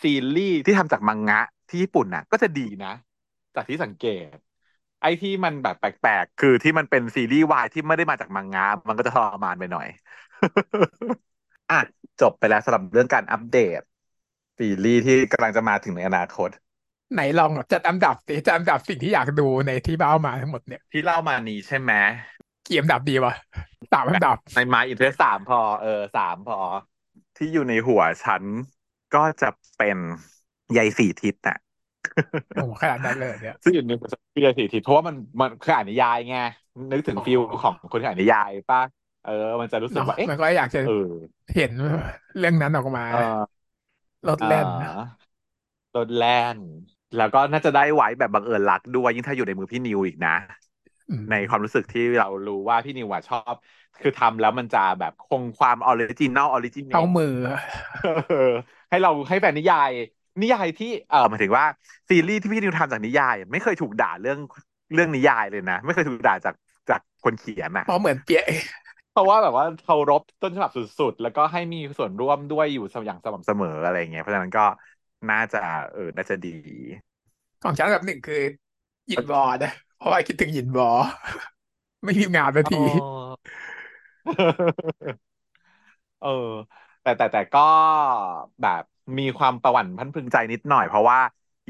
[0.02, 2.92] ซีรีส์ที่ทำจากมังงะที่ญี่ปุ่นน่ะ ก็จะดีนะ
[3.54, 4.36] จากที่สังเกต
[5.00, 9.86] ไอ้ที่มันแบบแปลกๆ คือที่มันเป็นซีรีส์วายที่ไม่ได้มาจากมังงะมันก็จะทรมานไปหน่อย
[11.70, 11.74] อะ
[12.20, 13.80] จบไปแล้วสำหรับเรื่องการอัปเดต
[14.58, 16.50] ซีรีส์ที่กำลังจะมาถึงในอนาคต
[17.14, 21.92] ไหนลองจัดอันดับสิจัดอันดับสิ่งที่อยากดูในที่บ้ามาทั้งหมดเนี่ย ที่เล่ามานี้ใช่ไหม
[22.66, 23.34] กี่อันดับดีวะ
[23.92, 26.58] สามอันดับ ในมาอินเทอร์สามพอ เออสามพอ
[27.36, 28.44] ที่อยู่ในหัวฉัน
[29.14, 29.98] ก็จะเป็น
[30.72, 31.58] ใยสีทิศน่ะ
[32.54, 36.34] โอ้โหขนาดนั้นเลยเนี่ยซึ่งอยู่ในหัวฉันคือใยสีทิศเพราะว่ามันมันคืออ่านนิยายไง
[36.90, 38.80] นึกถึง feel ของคนที่อ่านนิยายป่ะ
[39.22, 39.30] เออ
[39.60, 40.90] มันจะรู้สึกเนาะว่าเอ๊ะมันก็อยากจะเออ
[41.54, 41.70] เห็น
[42.38, 43.60] เรื่องนั้นออกมาเออ
[44.28, 44.90] รถแล่นอ่า
[45.96, 46.58] รถแล่น
[47.16, 50.30] แล้วก็น่าจะได้ไว้แบบบังเอิญรักด้วยยิ่งถ้าอยู่ในมือพี่นิวอีกนะ
[51.10, 53.54] อืมในความรู้สึกที่เรารู้ว่าพี่นิวอะชอบ
[54.00, 57.34] คือทำแล้วมันจะแบบคงความ original origin เข้ามือ
[58.28, 58.36] เออ
[58.90, 59.90] ให้เราให้แฟนนิยาย
[60.40, 61.64] นิยายที่เออหมายถึงว่า
[62.08, 64.38] ซีรีส์ที่พี่นิวทำจากนิยาย ไม่เคยถูกด่าเรื่อง
[64.94, 66.54] เรื่องนิยายเลยนะ ไม่เคยถูกด่าจาก
[66.90, 68.42] จากคนเขียนอะเพราะเหมือนเปีย
[69.10, 74.62] เพราะว่าแบบว่าเคารพต้นฉบับสุดๆ แล้วก็ให้มีส่วนร่วมด้วยอยู่อย่างสม่ำเสมออะไรเงี้ยเพราะฉะนั้นก็
[75.30, 75.58] น่าจะ
[75.92, 76.48] เออน่าจะดี
[77.62, 78.42] ของฉันอันดับหนึ่งคือ
[79.08, 80.88] หยินบอนะเพราะว่าคิดถึงหยินบอ
[82.04, 83.40] ไม่มีงานสักทีอ๋อ
[86.18, 86.28] เออ
[87.02, 87.60] แต่แต่แต่ก็
[88.60, 88.82] แบบ
[89.18, 91.18] มีความประหวั่นพันพึงใจนิดหน่อย เพราะว่า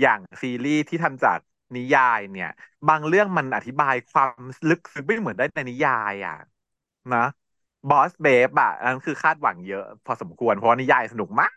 [0.00, 1.38] อย่างซีรีส์ที่ทำจาก
[1.76, 2.48] นิยายเนี่ย
[2.88, 6.34] บางเรื่องมันอธิบายความลึกซึ้งไม่เหมือนได้ในนิยายอะ
[7.12, 7.18] นะ
[7.88, 11.52] บอสเบฟอะอันนั้นคือคาดหวังเยอะ พอสมควรเพราะนิยายสนุกมาก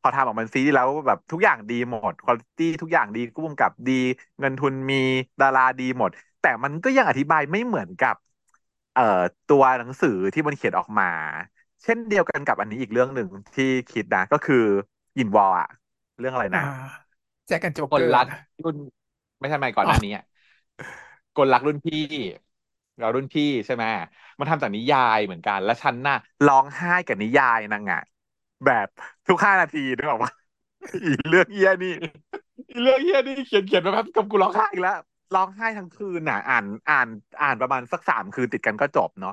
[0.00, 2.44] พอทำออกมาซีรีส์แล้วแบบทุกอย่างดีหมดคุณภา
[2.74, 3.92] พทุกอย่างดีผู้กำกับดี
[4.38, 4.96] เงินทุนมี
[5.40, 8.14] ดาราดีหมด แต่มันก็ยังอธิบายไม่เหมือนกับ
[8.92, 9.02] เอ่อ
[9.46, 11.04] ตัวหนังสือที่มันเขียนออกมา
[11.82, 14.56] เช่นเดียวกันกับอันนี้อีกเรื่องหนึ่งที่คิดนะ ก็คือ
[15.18, 15.66] ยินวอลอะ
[16.18, 16.62] เรื่องอะไรอ่านะ
[17.46, 18.76] แจ็คกันโจ๊กกเกลอร์รักนะรุ่น
[19.38, 20.22] ไม่ใช่ไม่ก่อนหอ๋อน้านี้อะ
[21.36, 21.98] กลรักรุ่นพี่
[22.98, 23.84] เรารุ่นพี่ใช่ไหม
[24.38, 26.14] มันทำจากนิยายเหมือนกัน แล้วฉันน่ะ
[26.44, 28.00] ร้องไห้กับนิยายนางอะ
[28.64, 28.86] แบบ
[29.26, 30.32] ทุกห้านาทีนึกออกปะ
[31.04, 31.88] อีเรื่องเฮียนี่
[32.70, 34.94] อีเรื่องเฮียนี่เขียนเขียนมาแบบกับกูร้องไห้อีกแล้ว
[35.34, 37.08] ร้องไห้ทั้งคืนน่ะ อ่านอ่าน
[37.40, 39.32] อ่านประมาณสักสามคืนติดกันก็จบเนาะ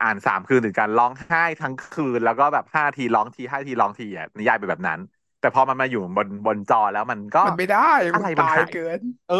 [0.00, 5.00] อ่านสามคืนติดกันร้องไห้ทั้งคืน แล้วก็แบบห้าทีร้องทีห้าทีร้องทีอะนิยายเป็นแบบนั้น
[5.42, 7.78] แต่พอมันมาอยู่บนบนจอแล้วมันก็มันไม่ได้
[8.12, 9.34] อะมันไรมันตายหายเกิน เออ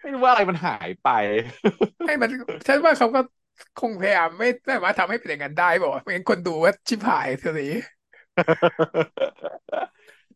[0.00, 1.08] ไม่รู้ว่าอะไรมันหายไป
[2.04, 2.30] ให้มัน
[2.66, 3.20] ฉันว่าเขาก็
[3.76, 7.66] คงพยายามไม่ไม่สามารถทำให้เป็นอย่างนั้นได้บอกว่าไม่งั้นคนดูว่าชิบหายเท่านี้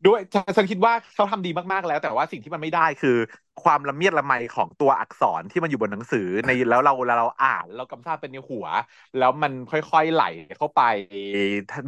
[0.07, 3.17] ด้วยฉันฉันคิดว่าเขาทำดีมากๆแล้ว แต่ว่าสิ่งที่มันไม่ได้คือ
[3.63, 8.67] ความละเมียดละไมของตัวอักษรที่มันอยู่บนหนังสือในแล้วเราเราเราอ่านเรากำซาบเป็นในหัว
[9.17, 10.23] แล้วมันค่อยๆไหล
[10.59, 10.81] เข้าไป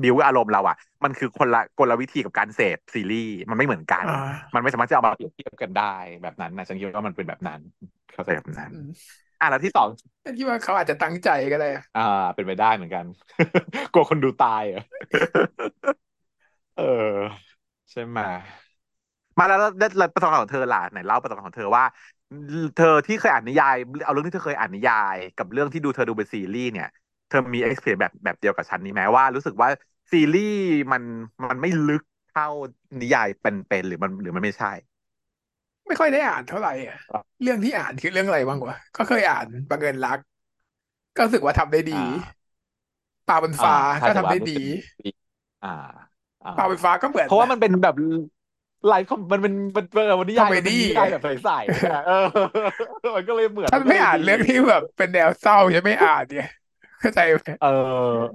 [0.02, 4.10] บิวอารมณ์เราอะมันคือคนละกลวิธีกับการเสพซีรีส์มันไม่เหมือนกันอ่า
[4.54, 5.84] มันไม่สามารถจะเอามาเปรียบเทียบกันได้
[6.22, 7.60] แบบนั้นนะฉันคิดว่ามันเป็นแบบนั้น
[8.12, 8.86] เข้าใจแบบนั้นอืม
[9.40, 9.88] อะแล้วที่สอง
[10.24, 12.00] ฉันคิดว่าเขาอาจจะตั้งใจก็ได้อ่า
[12.34, 13.04] เป็นไปได้เหมือนกัน
[13.92, 14.80] กลัวคนดูตายเหรอ
[16.76, 17.48] เออ
[17.90, 18.18] ใช่ไหม
[19.38, 21.84] มาแล้วแล้วแล้วประสบการณ์ของเธอล่ะไหนเล่าประสบการณ์ของเธอว่า
[22.74, 23.74] เธอที่เคยอ่านนิยาย
[24.04, 26.86] เอาเรื่องที่เธอเคยอ่านนิยาย กับเรื่องที่ดูเธอดูเป็นซีรีส์เนี่ย
[27.28, 29.68] เธอมี experience แบบแบบเดียวกับฉันนี้ไหมว่า รู้สึกว่า
[30.12, 30.54] ซีรีส์
[30.92, 31.02] มัน
[31.48, 32.46] มันไม่ลึกเท่า
[33.00, 34.68] นิยายเป็นๆหรือมันหรือมันไม่ใช่
[35.86, 36.96] ไม่ค่อยได้อ่านเท่าไหร่อะ
[37.42, 40.18] เรื่องที่อ่านคือเรื่องอะไรบ้างวะก็เคยอ่านบังเอิญรัก
[41.14, 41.98] ก็รู้สึกว่าทำได้ดี อ่า
[43.28, 44.64] ปลาบนอ่าฟ้าใช่ก็แต่ทำว่าได้นี่ดีเป็น
[45.62, 45.68] อ่า
[46.42, 47.94] อ่าปลาบนฟ้าก็เหมือนเพราะว่ามันเป็นแบบ
[48.86, 52.14] ไลฟ์มันเป็นมันเป็นวันนิยายคอมเมมันเป็นดี้นิยายแบบใสๆอะเออ
[53.16, 56.46] มันก็เลยเหมือนฉันมันก็ไม่เลยอ่านดีเรื่องที่แบบเป็นแนวเศร้าฉันไม่อ่านเนี่ย
[57.00, 57.66] เข้าใจไหมเออ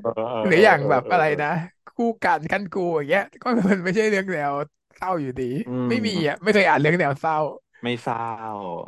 [0.01, 1.47] เออเออหรืออย่างเออแบบเอออะไรเออนะ
[1.95, 4.53] คู่กันขั้นกูอย่างเงี้ย ก็มันไม่ใช่เรื่องแนว
[4.95, 7.37] เศร้าอยู่ดีอืมไม่มีอะไม่เคยอ่านเรื่องแนวเศร้า
[7.83, 8.19] ไม่เศร้า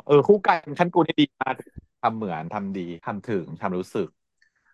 [0.06, 1.54] เออ คู่กันขั้นกูนี่ดีมาก
[2.02, 4.08] ทำเหมือนทำดีทำถึงทำรู้สึก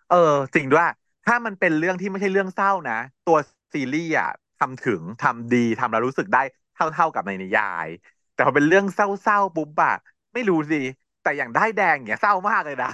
[0.07, 0.15] เออ
[0.55, 0.83] จริงด้วย
[1.25, 3.37] ถ้ามันเป็นเรื่องที่ไม่ใช่เรื่องเศร้านะ ตัว
[3.73, 4.29] ซีรีส์อะ
[4.59, 6.41] ทำถึงทำดีทำแล้วรู้สึกได้
[6.73, 7.89] เท่าๆกับในนิยาย
[8.33, 9.91] แต่พอเป็นเรื่องเศร้าๆปุ๊บอะ
[10.33, 10.77] ไม่รู้สิ
[11.21, 12.87] แต่อย่างได้ายแดงเนี่ยเศร้ามากเลยนะ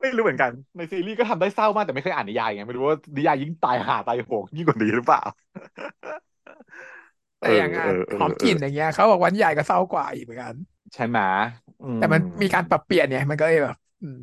[0.00, 5.20] ไม่รู้เหมือนกันในซีรีส์ก็ทำได้เศร้ามากแต่ไม่เคยอ่านนิยายไงไม่รู้ว่านิยายยิ่งตายหาตายโหงยิ่งกว่านี้หรือเปล่า
[7.38, 10.54] แต่อย่างเออะอเออหอมเออกลิ่นอย่างเงี้ยเขาบอกวันใหญ่ก็เศร้ากว่าอีกเหมือนกัน
[10.94, 11.18] ใช่ไหม
[11.80, 14.18] อืแต่มันมีการปรับเปลี่ยนเนี่ยมันก็เลยแบบอืม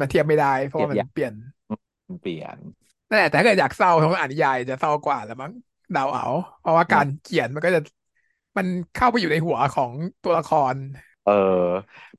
[0.00, 1.34] มันเทียบไม่ได้ เพราะว่ามันเทียบยากเปลี่ยน
[2.20, 2.58] เปลี่ยน
[3.08, 5.52] นั่นแหละแต่ถ้าเกิดอยากเศร้าต้องอ่านนิยายจะเศร้ากว่าแล้วมั้ง
[5.94, 6.24] เดาเอา
[6.60, 7.80] เพราะว่าการเขียนมันก็จะ
[8.56, 9.92] มันเข้าไปอยู่ในหัวของ
[10.22, 10.76] ตัวละคร
[11.24, 11.32] เออ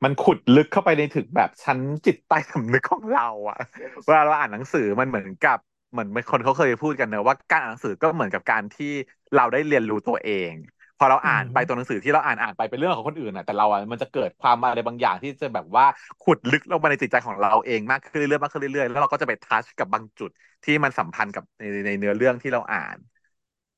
[0.04, 3.58] มันขุดลึกเข้าไปในถึงแบบชั้นจิตใต้สำนึกของเราอะ
[4.06, 5.58] เวลาเราอ่านหนังสือมันเหมือนกับ
[5.92, 8.92] เหมือนคนเขาเคยพูดกันเนอะว่าการอ่านหนังสือก็เหมือนกับการที่
[9.36, 10.54] เราได้เรียนรู้ตัวเอง
[10.98, 15.86] พอเราอ่านไปตัวหนังสือที่เราอ่านอ่านไปเป็นเรื่องของคนอื่นน่ะแต่เราอะมันจะเกิดความอะไรบางอย่างที่จะแบบว่า
[16.22, 20.30] ขุดลึกลงไปในจิตใจของเราเองมากขึ้นเรื่อยๆมากขึ้นเรื่อยๆแล้วเราก็จะไปทัชกับบางจุด
[20.64, 22.98] ที่มันสัมพันธ์กับในในเนื้อเรื่องที่เราอ่าน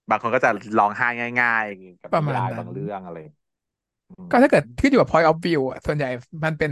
[0.10, 0.50] บางคนก็จะ
[0.80, 1.08] ร้องไห้
[1.42, 3.18] ง่าย ๆ กับประนิมาณยายนั้นบางเรื่องอะไร
[4.10, 6.10] อืมก็ถ้าเกิดขึ้นอยู่กับ point of view อะส่วนใหญ่
[6.46, 6.72] มันเป็น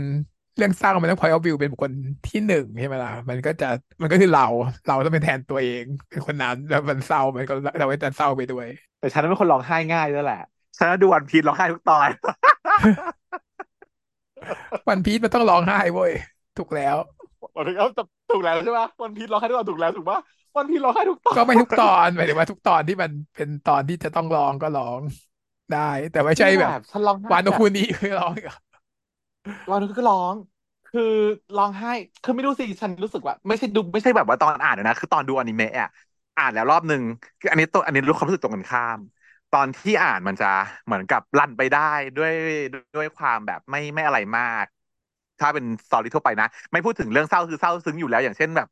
[0.56, 1.92] เรื่องเศร้ามันต้อง point of view เป็นบุคคล
[2.28, 3.68] ที่หนึ่งใช่ไหมล่ะมันก็จะ
[4.02, 4.46] มันก็คือเรา
[4.88, 8.66] เราต้องเป็นแทนตัวเองเป็นคนนั้นแล้วมันเศร้ามันก็เราก็จะเศร้าไปด้วย
[9.00, 10.42] แต่ฉันเป็นคนร้องไห้ง่ายด้วยแหละ
[10.78, 12.08] ฉันดูวันพีชร้องไห้ทุกตอน
[14.88, 16.12] วันพีชมันต้องร้องไห้เว้ย
[16.58, 16.96] ถูกแล้ว
[17.56, 17.88] วันพีชเอา
[18.30, 20.18] ถูกแล้วใช่ปะวันพีชร้องไห้ทุกตอนถูกแล้วถูกปะ
[20.56, 25.00] วันพีชร้องไห้ทุกตอนก็ไม่ทุกตอนหมายถึงว่าทุกตอนที่มันเป็นตอนที่จะต้องร้องก็ร้อง
[25.72, 28.56] ได้ แต่ไม่ใช่แบบฉันร้องไห้วานโนแบบคุนี่ไม่ร้องอีกเหรอ
[29.70, 30.34] วันนึงก็ร้อง
[30.86, 31.02] คือ
[31.56, 31.92] ร้องไห้
[32.22, 35.88] คือไม่รู้สิฉันรู้สึกว่า ไม่ใช่ดูไม่ใช่แบบว่าตอนอ่านนะคือตอนดูอนิเมะอะ
[36.38, 37.02] อ่านแล้วรอบหนึ่ง
[37.40, 38.98] คืออันนี้ตัวอันนี้รู้ความรู้สึกตรงกันข้าม
[39.50, 40.46] ตอนที่อ่านมันจะ
[40.86, 41.80] เหมือนกับลั่นไปได้
[42.16, 42.32] ด้วย
[42.94, 44.64] ด้วยความแบบไม่ไม่อะไรมาก
[45.38, 48.68] ถ้าเป็นสตอรี่ทั่วไปนะ ไม่พูดถึงเรื่องเศร้าคือเศร้าซึ้งอยู่แล้ว อย่างเช่นแบบ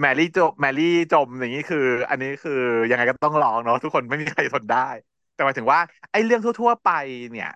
[0.00, 1.78] แมรี่จมแมรี่จมอย่างนี้คือ
[2.10, 2.52] อันนี้คือ
[2.90, 4.78] ยังไงก็ต้องร้องเนาะทุกคนไม่มีใครทนได้
[5.32, 6.88] แต่หมายถึงว่าไอ้เรื่องทั่ว ๆ ไป
[7.30, 7.48] เนี่ย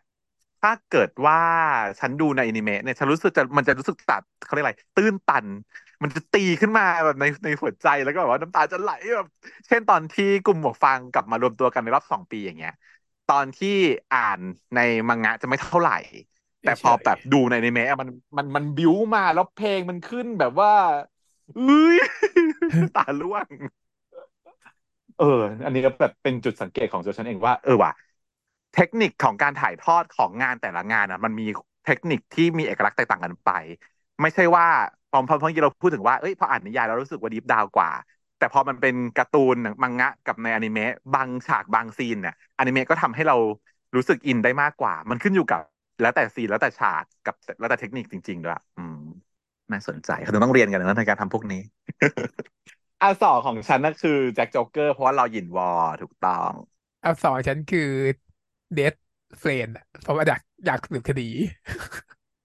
[0.60, 1.36] ถ้าเกิดว่า
[2.00, 5.46] ฉันดูในอนิเมะเนี่ยฉันรู้สึกจะมันจะรู้สึกตัดเขาเรียกอะไรตื้นตัน
[6.02, 9.26] มันจะตีขึ้นมาแบบในในหัวใจแล้วก็แบบว่าน้ำตาจะไหลแบบ
[9.66, 12.72] เช่นตอนที่กลุ่มหมวกฟางกลับมารวมตัวกันในรอบสองปีอย่างเงี้ย
[13.26, 13.68] ตอนที่
[14.12, 14.40] อ่าน
[14.74, 15.92] ในมังงะจะไม่เท่าไหร่
[16.62, 18.08] แต่พอเฉยๆแบบดูในอนิเมะอะมัน
[18.38, 20.70] มันมันบิ้วมาแล้วเพลงมันขึ้นแบบว่า
[21.13, 21.62] เอ้
[21.94, 21.96] ย
[22.94, 23.46] ตาล่วง
[25.16, 25.24] เออ
[25.64, 27.92] อันนี้ก็แบบเป็นจุดสังเกตของตัวฉันเองว่า เออว่ะ
[28.74, 31.46] เทคนิคของการถ่ายทอดของงานแต่ละงานอะ มันมี
[31.84, 33.50] เทคนิคที่มีเอกลักษณ์แตกต่างกันไป
[34.22, 34.66] ไม่ใช่ว่า
[35.10, 37.90] พอพอพอเมื่อกี้เราพูดถึงว่าเอ้ยพออ่านนิยายเรารู้สึกว่า deep down กว่า
[38.38, 43.36] แต่พอมันเป็นการ์ตูนมังงะกับในอนิเมะบางฉากบางซีนเนี่ยอนิเมะก็ทำให้เรา
[43.96, 45.60] รู้สึกอินได้มากกว่า มันขึ้นอยู่กับ
[46.00, 48.96] แล้วแต่ซีนแล้วแต่ฉากกับแล้วแต่เทคนิคจริงๆด้วยอืม
[49.72, 51.60] น่าสนใจเขาต้องเรียนกันนะในการทำพวกนี้
[53.00, 56.52] อันสองของฉันก็คือแจ็คโจ๊กเกอร์เพราะว่าเราหยินวอร์ถูกต้อง
[57.02, 57.80] อันสองฉันคือ
[58.72, 58.94] เดด
[59.38, 59.68] เฟรน
[60.02, 61.22] เพราะว่าอยากอยากสืบคดี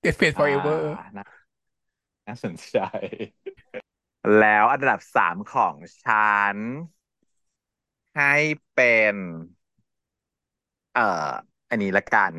[0.01, 1.25] Dead Friend forever อ่าน่า
[2.27, 2.77] น่าสนใจ
[4.37, 6.15] แล้วอันดับสามของฉั
[6.55, 6.57] น
[8.15, 8.33] ให้
[8.73, 9.15] เป็น
[10.91, 11.01] เอ่อ
[11.69, 12.35] อันนี้ละกัน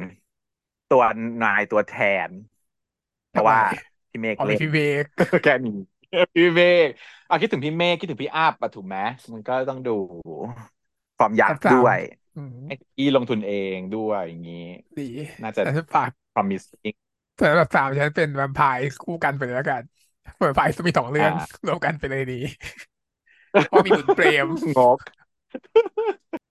[0.88, 1.02] ตัว
[1.42, 1.92] นายตัวแท
[2.28, 2.30] น
[3.28, 5.04] เพราะว่าทำไม พี่เมฆอ๋อมีเล่นพี่เมฆ
[5.42, 5.72] แค่นี้
[6.34, 6.88] พี่เมฆ
[7.28, 8.96] อะคิดถึงพี่เมฆคิดถึงพี่อาบอะถูกไหม
[9.32, 9.90] มันก็ต้องดู
[11.18, 11.98] ความอยากสามด้วย
[12.36, 14.54] อืมให้อีลงทุนเองด้วยอย่างนี้
[14.98, 15.02] ดี
[15.42, 16.96] น่าจะแต่ฉันฝาก promising
[17.38, 19.82] ส่วนอันดับสามฉันเป็นแวมไพร์คู่กันไปเลยแล้วกัน
[20.38, 22.34] แวมไพร์มีสองเรื่องอ่ารวมกันไปเลยดี
[23.66, 24.46] เพราะมีบุญเปรม
[24.76, 25.00] งก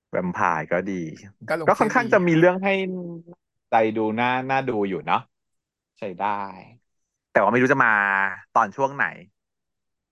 [0.09, 1.01] แวมไพร์ก็ดี
[1.49, 2.73] ก็ลงก็ค่อนข้างชื่อดีจะมีเรื่องให้
[3.69, 5.21] ใจดูน่าน่าดูอยู่เนาะ
[5.99, 6.27] ใช้ได้
[7.33, 7.93] แต่ว่าไม่รู้จะมา
[8.55, 9.05] ตอนช่วงไหน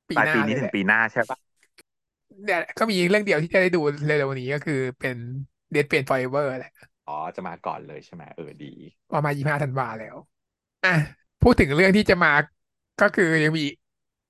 [0.09, 1.38] ปีปลายหน้าปีเลนี้ยถึแหงละปีหน้าใช่ปะ
[2.45, 5.15] เนี่ยก็มีเรื่องเดียวที่จะได้ดูเร็วๆนี้ก็คือเป็น
[5.74, 6.74] Dead Pain Forever แหละ
[7.07, 8.74] อ๋อจะมาก่อนเลยใช่ไหมเออดี
[9.13, 10.15] ประมาณยี่ห้าธันวาแล้ว
[10.86, 10.95] อะ
[11.43, 12.34] พูดถึงเรื่องที่จะมา
[13.01, 13.63] ก็คือยังมี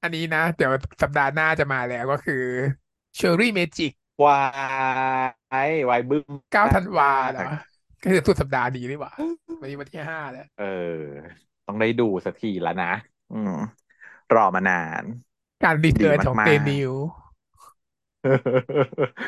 [0.03, 0.71] อันนี้นะ เดี๋ยว
[1.01, 2.43] สัปดาห์หน้าจะมาแล้วก็คือ
[3.17, 3.91] Cherry Magic
[4.23, 4.39] วา
[5.67, 7.47] ยวายบึ้มเก้าธันวาเหรอ
[8.03, 9.11] ก็คือสุดสัปดาห์นี้นี่หว่า
[9.61, 10.65] วันนี้วันที่ห้าแล้ว เอ
[10.99, 11.01] อ
[11.67, 12.87] ต้องได้ดูสักทีแล้วนะ
[13.29, 13.51] อืม
[14.33, 15.05] รอมานาน
[15.63, 16.91] การรีเทิร์นดีมากๆของเตนิว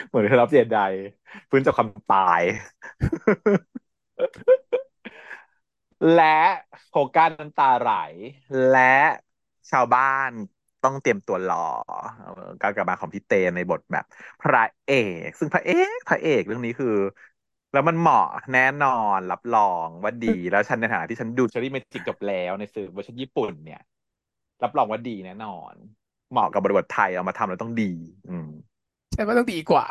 [0.08, 0.78] เหมือนเธอรับเจได
[1.50, 2.42] ฟื้นจากความตาย
[6.12, 6.24] และ
[6.90, 7.88] โฮกันน้ำตาไหล
[8.68, 8.80] และ
[9.72, 10.30] ชาวบ้าน
[10.82, 11.56] ต้องเตรียมตัวรอ
[12.18, 14.06] เอ่อการกลับมาของพี่เตในบทแบบ
[14.42, 14.92] พระเอ
[15.26, 16.88] ก ซึ่งพระเอก พระเอกเรื่องนี้คือ
[17.74, 23.82] แล้วมันเหมาะแน่นอนรับรองว่าดี แล้วฉันในฐานะที่ฉันดู Cherry Magic จบแล้วในสื่อเวอร์ชันญี่ปุ่นเนี่ย
[24.64, 25.74] รับรองว่าดีแน่นอน
[26.32, 27.92] เหมาะกับบริบทไทยเอามาทำแล้วต้องดี
[28.30, 28.50] อืม
[29.16, 29.86] ฉันว่าต้องดีกว่า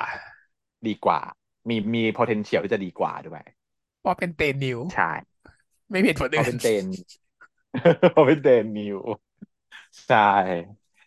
[0.89, 1.20] ดีกว่า
[1.68, 3.45] มีมี potential ที่จะดีกว่าด้วย
[4.01, 5.12] เพราะเป็นเตนิวใช่
[5.91, 6.85] ไม่มีเหตุผลเพราะอื่เป็นนเตน
[8.12, 8.99] เพราะเป็นเตนิว
[10.09, 10.31] ใช่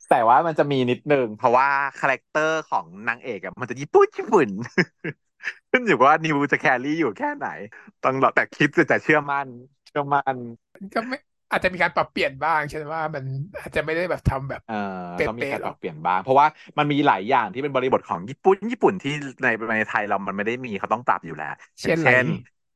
[0.09, 1.67] แต่ว่ามันจะมีนิดนึงเพราะว่า
[1.99, 4.47] character ของนางเอกอะมันจะญี่ปุ่นญี่ปุ่น
[5.71, 7.45] ขึ้นอยู่กับว่านิวจะ carry อยู่แค่ไหน
[8.01, 9.47] ต้องรอแต่คิดแต่เชื่อมั่น
[9.85, 10.35] เชื่อมั่น
[10.93, 11.17] ก็ไม่
[11.51, 13.23] อาจจะมีการปรับเปลี่ยนบ้างฉันว่ามัน
[13.59, 14.73] อาจจะไม่ได้แบบทำแบบเอ่อ
[15.15, 19.11] เป๊ะๆต้องมีการหรปอรับเปลี่ยนบ้าง เพราะว่ามันมีหลายอย่างที่เป็นบริบทของญี่ปุ่น ญี่ปุ่นที่
[19.43, 22.25] ในในไทยเรามันไม่ได้มีเขาต้องปรับอยู่แล้วอเช่นอะไรเช่น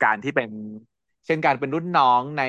[0.03, 0.49] การที่เป็น
[1.25, 2.43] เช่นการเป็นรุ่นน้องใน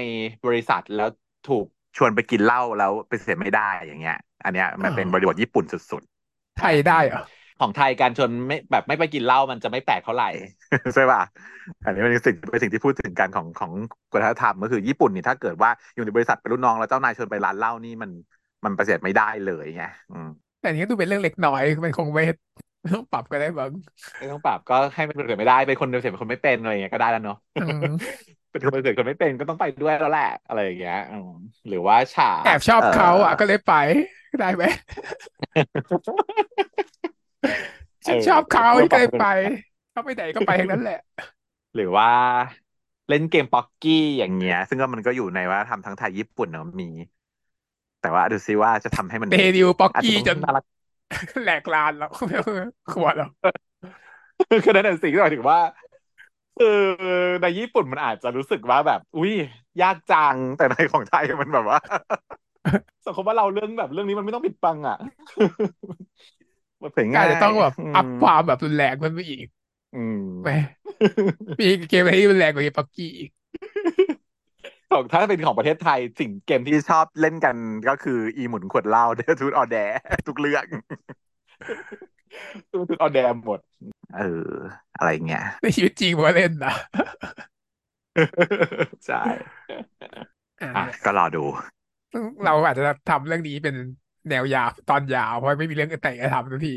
[0.46, 1.08] บริษัทแล้ว
[1.48, 6.02] ถูกชวนไปกินเหล้าแล้วไปเสียไม่ได้อย่างเงี้ย อันเนี้ยมันเป็นบริบทญี่ปุ่นสุด
[6.56, 7.22] ไทยได้เหรอ
[7.60, 10.28] ของไทยการชวนไม่แบบไม่ไปกินเหล้ามันจะไม่แปลกเท่าไหร่
[10.94, 11.22] ใช่ป่ะ
[11.84, 13.72] อันนี้เป็นสิ่งเป็นสิ่งที่พูดถึงกันของของ
[14.14, 18.10] วัฒนธรรมก็คือญี่ปุ่นนี่ถ้าเกิดว่าอยู่ในบริษัทเป็นรุ่นน้องแล้วเจ้านายชวนไปร้านเหล้านี่มัน
[18.64, 20.28] มันปฏิเสธไม่ได้เลยไงอืม
[20.60, 22.24] แต่อันนี้ก็ดูเป็นเรื่องเล็กน้อยมันคงไม่
[22.82, 23.70] ไม่ต้องปรับก็ได้บ้าง
[24.18, 27.82] ไม่ต้องปรับก็ให้มันปฏิเสธไม่ได้เป็นคนปฏิเสธเป็นคนไม่เป็นอะไรอย่างเงี้ยก็ได้แล้วเนาะอืม
[28.50, 31.30] เป็นคนปฏิเสธคนไม่เป็นก็ต้องไปด้วยแล้วแหละอะไรอย่างเงี้ยอืม
[31.68, 33.74] หรือว่าฉาแอบชอบเขาอะก็เลยไป
[34.40, 34.64] ได้ไหม
[38.06, 39.26] ฉันชอบเขาก็เลยไป
[39.92, 41.00] เขาไปไหนก็ไปทั้งนั้นแหละ
[41.76, 42.10] หรือว่า
[43.08, 46.88] เล่นเกมป๊อกกี้อย่างเงี้ย ซึ่งก็มันก็อยู่ในว่าทำทั้งไทยญี่ปุ่นเนาะมี
[48.02, 50.64] แต่ว่าดูซิว่าจะทำให้มันเดนิวป๊อกอาจจะกี้ต้องจนน่ารัก
[51.44, 52.10] แหลกลานแล้ว
[52.92, 53.30] ขวดแล้ว
[54.64, 55.58] คือนั่นนะสิ่งที่หมายถึงว่า
[56.58, 59.32] เออในญี่ปุ่นมันอาจจะรู้สึกว่าแบบ อุ้ย
[59.82, 61.78] ยากจังแต่ในของไทยมันแบบว่า
[63.06, 64.98] สังคมว่าเราเรื่องแบบเรื่องนี้มันไม่ต้องปิดบังอะ
[66.82, 69.46] มันเผยก็ง่าอาจยจะต้องแบบอือัพมความแบบรุนแรงมันไปอีก
[69.92, 70.50] อืมไหม
[71.60, 73.30] มีเกมอะไรที่รุนแรงกว่าเกมป๊อกกี้อีก
[74.90, 77.56] ของถ้าเป็นของประเทศไทยสิ่งเกมที่ชอบเล่นกัน
[77.88, 79.76] ก็คืออีหมุนขวดเหล้าเดทูดออแด
[80.26, 80.66] ทุกเรื่อง
[82.72, 83.60] ทุกออแดหมด
[84.14, 84.22] เออ
[84.96, 86.72] อะไรเงี้ยในชีวิตจริงผมก็เล่นนะ
[89.00, 89.16] ใช่
[90.60, 91.44] อ่าอะก็รอดู
[92.12, 93.74] ซึ่งเราอาจจะทำเรื่องนี้เป็น
[94.30, 96.70] แนวยาวตอนยาวเพราะไม่มีเรื่องแต่จะทำสักที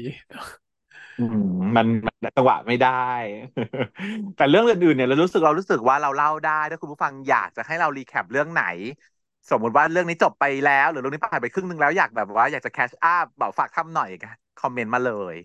[1.76, 2.89] มันมันจังหวะไม่ได้
[4.36, 8.62] แต่เรื่องอื่นๆเนี่ยเรารู้สึกเรารู้สึกว่าเราเล่าได้ถ้าคุณผู้ฟังอยากจะให้เรารีแคปเรื่องไหน
[9.50, 14.10] สมมติว่าเรื่องนี้จบไปแล้ว หรือเรื่องนี้ผ่านไปครึ่งหนึ่งแล้วอยากแบบว่าอยากจะแคชอัพบอกฝากทำหน่อย
[14.58, 15.36] คอมเมนต์มาเลย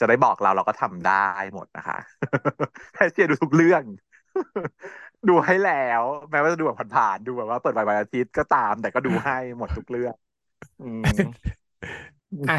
[0.00, 1.12] จะได้บอกเราเราก็ทำได้
[1.54, 1.96] หมดนะคะ
[2.96, 3.84] ให้เชียร์ดูทุกเรื่อง
[5.28, 10.14] ดูให้แล้ว แม้ว่าจะดูแบบผ่านๆดูแบบว่าเปิดวันอาทิตย์ก็ตาม แต่ก็ดูให้หมดทุกเรื่อง
[10.78, 11.52] อืม
[12.48, 12.54] อะ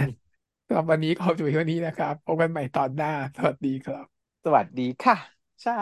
[0.68, 4.06] สำหรับวันนี้ขอจบเท่านี้นะครับพบกันใหม่ตอนหน้า สวัสดีครับ
[4.46, 5.16] สวัสดีค่ะ
[5.62, 5.76] เช้า